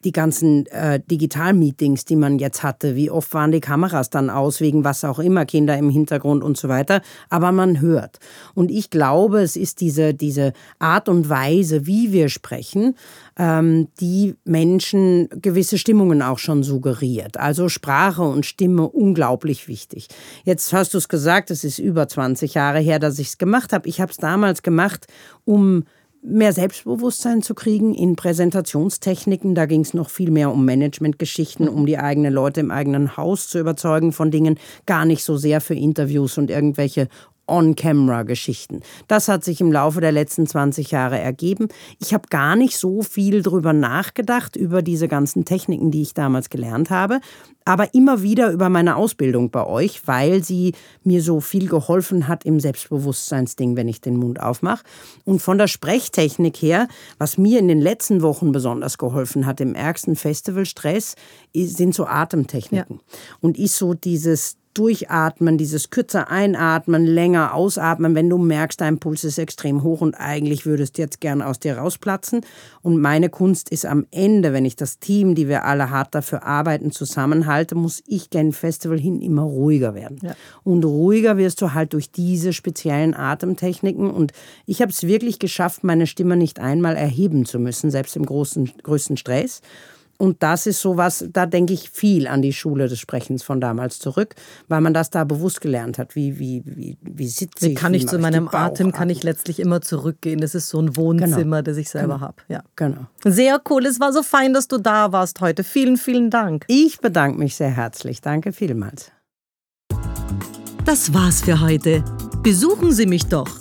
die 0.04 0.12
ganzen 0.12 0.66
äh, 0.68 1.00
Digital-Meetings, 1.00 2.06
die 2.06 2.16
man 2.16 2.40
jetzt 2.40 2.64
hatte, 2.64 2.96
wie 2.96 3.10
oft 3.10 3.34
waren 3.34 3.52
die 3.52 3.60
Kameras 3.60 4.10
dann 4.10 4.30
aus, 4.30 4.62
wegen 4.62 4.84
was 4.84 5.04
auch 5.04 5.20
immer, 5.20 5.46
Kinder 5.46 5.78
im 5.78 5.90
Hintergrund 5.90 6.44
und 6.44 6.58
so 6.58 6.70
weiter. 6.70 7.02
Aber 7.30 7.52
man 7.52 7.82
hört. 7.82 8.20
Und 8.54 8.72
ich 8.72 8.90
glaube, 8.90 9.42
es 9.42 9.56
ist 9.56 9.82
diese, 9.82 10.14
diese 10.14 10.54
Art 10.80 11.10
und 11.10 11.30
Weise, 11.30 11.86
wie 11.86 12.12
wir 12.12 12.30
sprechen, 12.30 12.96
ähm, 13.38 13.88
die 14.00 14.36
Menschen 14.44 15.30
gewisse 15.42 15.78
Stimmungen 15.78 16.22
auch 16.22 16.40
schon 16.40 16.64
suggeriert. 16.64 17.38
Also 17.38 17.70
Sprache 17.70 18.24
und 18.24 18.46
Stimme 18.46 18.88
unglaublich 18.88 19.68
wichtig. 19.68 20.08
Jetzt 20.44 20.74
hast 20.74 20.94
du 20.94 20.98
es 20.98 21.10
gesagt, 21.10 21.52
es 21.52 21.64
ist 21.64 21.80
über 21.80 22.08
20 22.08 22.54
Jahre 22.54 22.80
her, 22.80 23.00
dass 23.00 23.20
ich 23.20 23.30
es 23.30 23.38
gemacht 23.38 23.74
habe. 23.74 23.88
Ich 23.88 24.02
habe 24.02 24.12
es 24.12 24.18
damals 24.18 24.64
gemacht, 24.64 25.08
um 25.46 25.84
mehr 26.24 26.54
Selbstbewusstsein 26.54 27.42
zu 27.42 27.56
kriegen 27.56 27.94
in 27.94 28.16
Präsentationstechniken. 28.16 29.56
Da 29.56 29.66
ging 29.66 29.82
es 29.82 29.94
noch 29.94 30.10
viel 30.10 30.32
mehr 30.32 30.52
um 30.52 30.66
Managementgeschichten, 30.66 31.68
um 31.68 31.86
die 31.86 31.98
eigenen 31.98 32.34
Leute 32.34 32.60
im 32.60 32.72
eigenen 32.72 33.18
Haus 33.18 33.48
zu 33.48 33.60
überzeugen 33.60 34.12
von 34.14 34.32
Dingen, 34.32 34.60
gar 34.86 35.06
nicht 35.06 35.24
so 35.24 35.38
sehr 35.38 35.62
für 35.62 35.76
Interviews 35.76 36.38
und 36.38 36.52
irgendwelche 36.52 37.08
On-Camera-Geschichten. 37.48 38.82
Das 39.08 39.28
hat 39.28 39.44
sich 39.44 39.62
im 39.62 39.72
Laufe 39.72 40.00
der 40.02 40.12
letzten 40.12 40.48
20 40.48 40.92
Jahre 40.92 41.20
ergeben. 41.20 41.68
Ich 42.00 42.14
habe 42.14 42.30
gar 42.30 42.56
nicht 42.56 42.78
so 42.78 43.02
viel 43.02 43.42
drüber 43.42 43.74
nachgedacht, 43.74 44.56
über 44.56 44.82
diese 44.82 45.08
ganzen 45.08 45.44
Techniken, 45.46 45.92
die 45.92 46.02
ich 46.02 46.14
damals 46.14 46.50
gelernt 46.50 46.90
habe, 46.90 47.20
aber 47.66 47.94
immer 47.94 48.22
wieder 48.22 48.52
über 48.52 48.70
meine 48.70 48.96
Ausbildung 48.96 49.52
bei 49.52 49.66
euch, 49.66 50.08
weil 50.08 50.44
sie 50.44 50.74
mir 51.04 51.22
so 51.22 51.42
viel 51.42 51.68
geholfen 51.68 52.28
hat 52.28 52.46
im 52.46 52.60
Selbstbewusstseinsding, 52.60 53.76
wenn 53.76 53.88
ich 53.88 54.02
den 54.02 54.18
Mund 54.18 54.42
aufmache. 54.42 54.84
Und 55.26 55.42
von 55.42 55.58
der 55.58 55.68
Sprechtechnik 55.68 56.58
her, 56.58 56.88
was 57.18 57.38
mir 57.38 57.60
in 57.60 57.68
den 57.68 57.82
letzten 57.82 58.22
Wochen 58.22 58.52
besonders 58.52 58.98
geholfen 58.98 59.46
hat, 59.46 59.62
im 59.62 59.76
ärgsten 59.76 60.16
Festivalstress, 60.16 61.16
sind 61.54 61.94
so 61.94 62.06
Atemtechniken. 62.06 63.00
Ja. 63.00 63.18
Und 63.42 63.60
ist 63.60 63.78
so 63.78 63.94
dieses 63.94 64.58
Durchatmen, 64.74 65.58
dieses 65.58 65.90
kürzer 65.90 66.30
einatmen, 66.30 67.06
länger 67.06 67.54
ausatmen, 67.54 68.16
wenn 68.16 68.30
du 68.30 68.38
merkst, 68.38 68.80
dein 68.80 69.00
Puls 69.00 69.24
ist 69.24 69.38
extrem 69.38 69.84
hoch 69.84 70.02
und 70.02 70.16
eigentlich 70.16 70.66
würdest 70.66 70.98
du 70.98 71.02
jetzt 71.02 71.20
gern 71.20 71.42
aus 71.42 71.60
dir 71.60 71.78
rausplatzen. 71.78 72.42
Und 72.82 73.00
meine 73.02 73.30
Kunst 73.30 73.70
ist 73.70 73.86
am 73.86 74.06
Ende, 74.12 74.54
wenn 74.54 74.66
ich 74.66 74.76
das 74.76 75.00
Team, 75.00 75.36
die 75.36 75.48
wir 75.48 75.66
alle 75.66 75.90
hart 75.90 76.16
dafür 76.16 76.44
arbeiten, 76.44 76.92
zusammenhalte, 76.92 77.76
muss 77.76 78.02
ich 78.08 78.30
gen 78.30 78.54
Festival 78.54 79.00
hin 79.00 79.22
immer 79.22 79.44
ruhiger 79.44 79.94
werden. 79.94 80.20
Ja. 80.22 80.36
Und 80.64 80.86
ruhiger 80.86 81.38
wirst 81.38 81.62
du 81.62 81.74
halt 81.74 81.94
durch 81.94 82.12
diese 82.12 82.54
speziellen 82.54 83.14
Atemtechniken. 83.14 84.10
Und 84.10 84.32
ich 84.66 84.82
habe 84.82 84.92
es 84.92 85.04
wirklich 85.04 85.40
geschafft, 85.40 85.84
meine 85.84 86.08
Stimme 86.08 86.38
nicht 86.38 86.60
einmal 86.60 86.96
erheben 86.96 87.46
zu 87.46 87.60
müssen, 87.60 87.92
selbst 87.92 88.16
im 88.16 88.26
großen, 88.26 88.72
größten 88.84 89.18
Stress. 89.18 89.62
Und 90.22 90.44
das 90.44 90.68
ist 90.68 90.80
sowas, 90.80 91.26
da 91.34 91.48
denke 91.48 91.74
ich 91.74 91.90
viel 91.90 92.28
an 92.28 92.44
die 92.44 92.54
Schule 92.54 92.88
des 92.88 93.00
Sprechens 93.00 93.42
von 93.42 93.60
damals 93.60 93.98
zurück, 93.98 94.36
weil 94.68 94.80
man 94.80 94.94
das 94.94 95.10
da 95.10 95.24
bewusst 95.24 95.62
gelernt 95.62 95.98
hat. 95.98 96.16
Wie, 96.16 96.38
wie, 96.38 96.62
wie, 96.64 96.96
wie 97.02 97.28
sitze 97.28 97.70
ich? 97.70 97.76
Kann 97.76 97.96
ich 97.96 98.08
zu 98.08 98.20
meinem 98.20 98.48
Atem, 98.48 98.92
kann 98.92 99.10
ich 99.10 99.24
letztlich 99.24 99.60
immer 99.60 99.82
zurückgehen. 99.82 100.40
Das 100.40 100.54
ist 100.54 100.70
so 100.70 100.80
ein 100.80 100.96
Wohnzimmer, 100.96 101.38
genau. 101.58 101.62
das 101.64 101.78
ich 101.78 101.90
selber 101.90 102.14
genau. 102.14 102.28
habe. 102.28 102.36
Ja. 102.50 102.62
Genau. 102.76 103.08
Sehr 103.26 103.60
cool. 103.72 103.84
Es 103.88 104.00
war 104.00 104.14
so 104.14 104.22
fein, 104.22 104.54
dass 104.54 104.68
du 104.68 104.78
da 104.78 105.12
warst 105.12 105.42
heute. 105.42 105.64
Vielen, 105.64 105.98
vielen 105.98 106.30
Dank. 106.30 106.66
Ich 106.68 107.00
bedanke 107.00 107.40
mich 107.40 107.56
sehr 107.56 107.72
herzlich. 107.72 108.22
Danke 108.22 108.54
vielmals. 108.54 109.12
Das 110.86 111.16
war's 111.16 111.42
für 111.42 111.62
heute. 111.62 112.04
Besuchen 112.44 112.92
Sie 112.92 113.08
mich 113.08 113.26
doch 113.26 113.61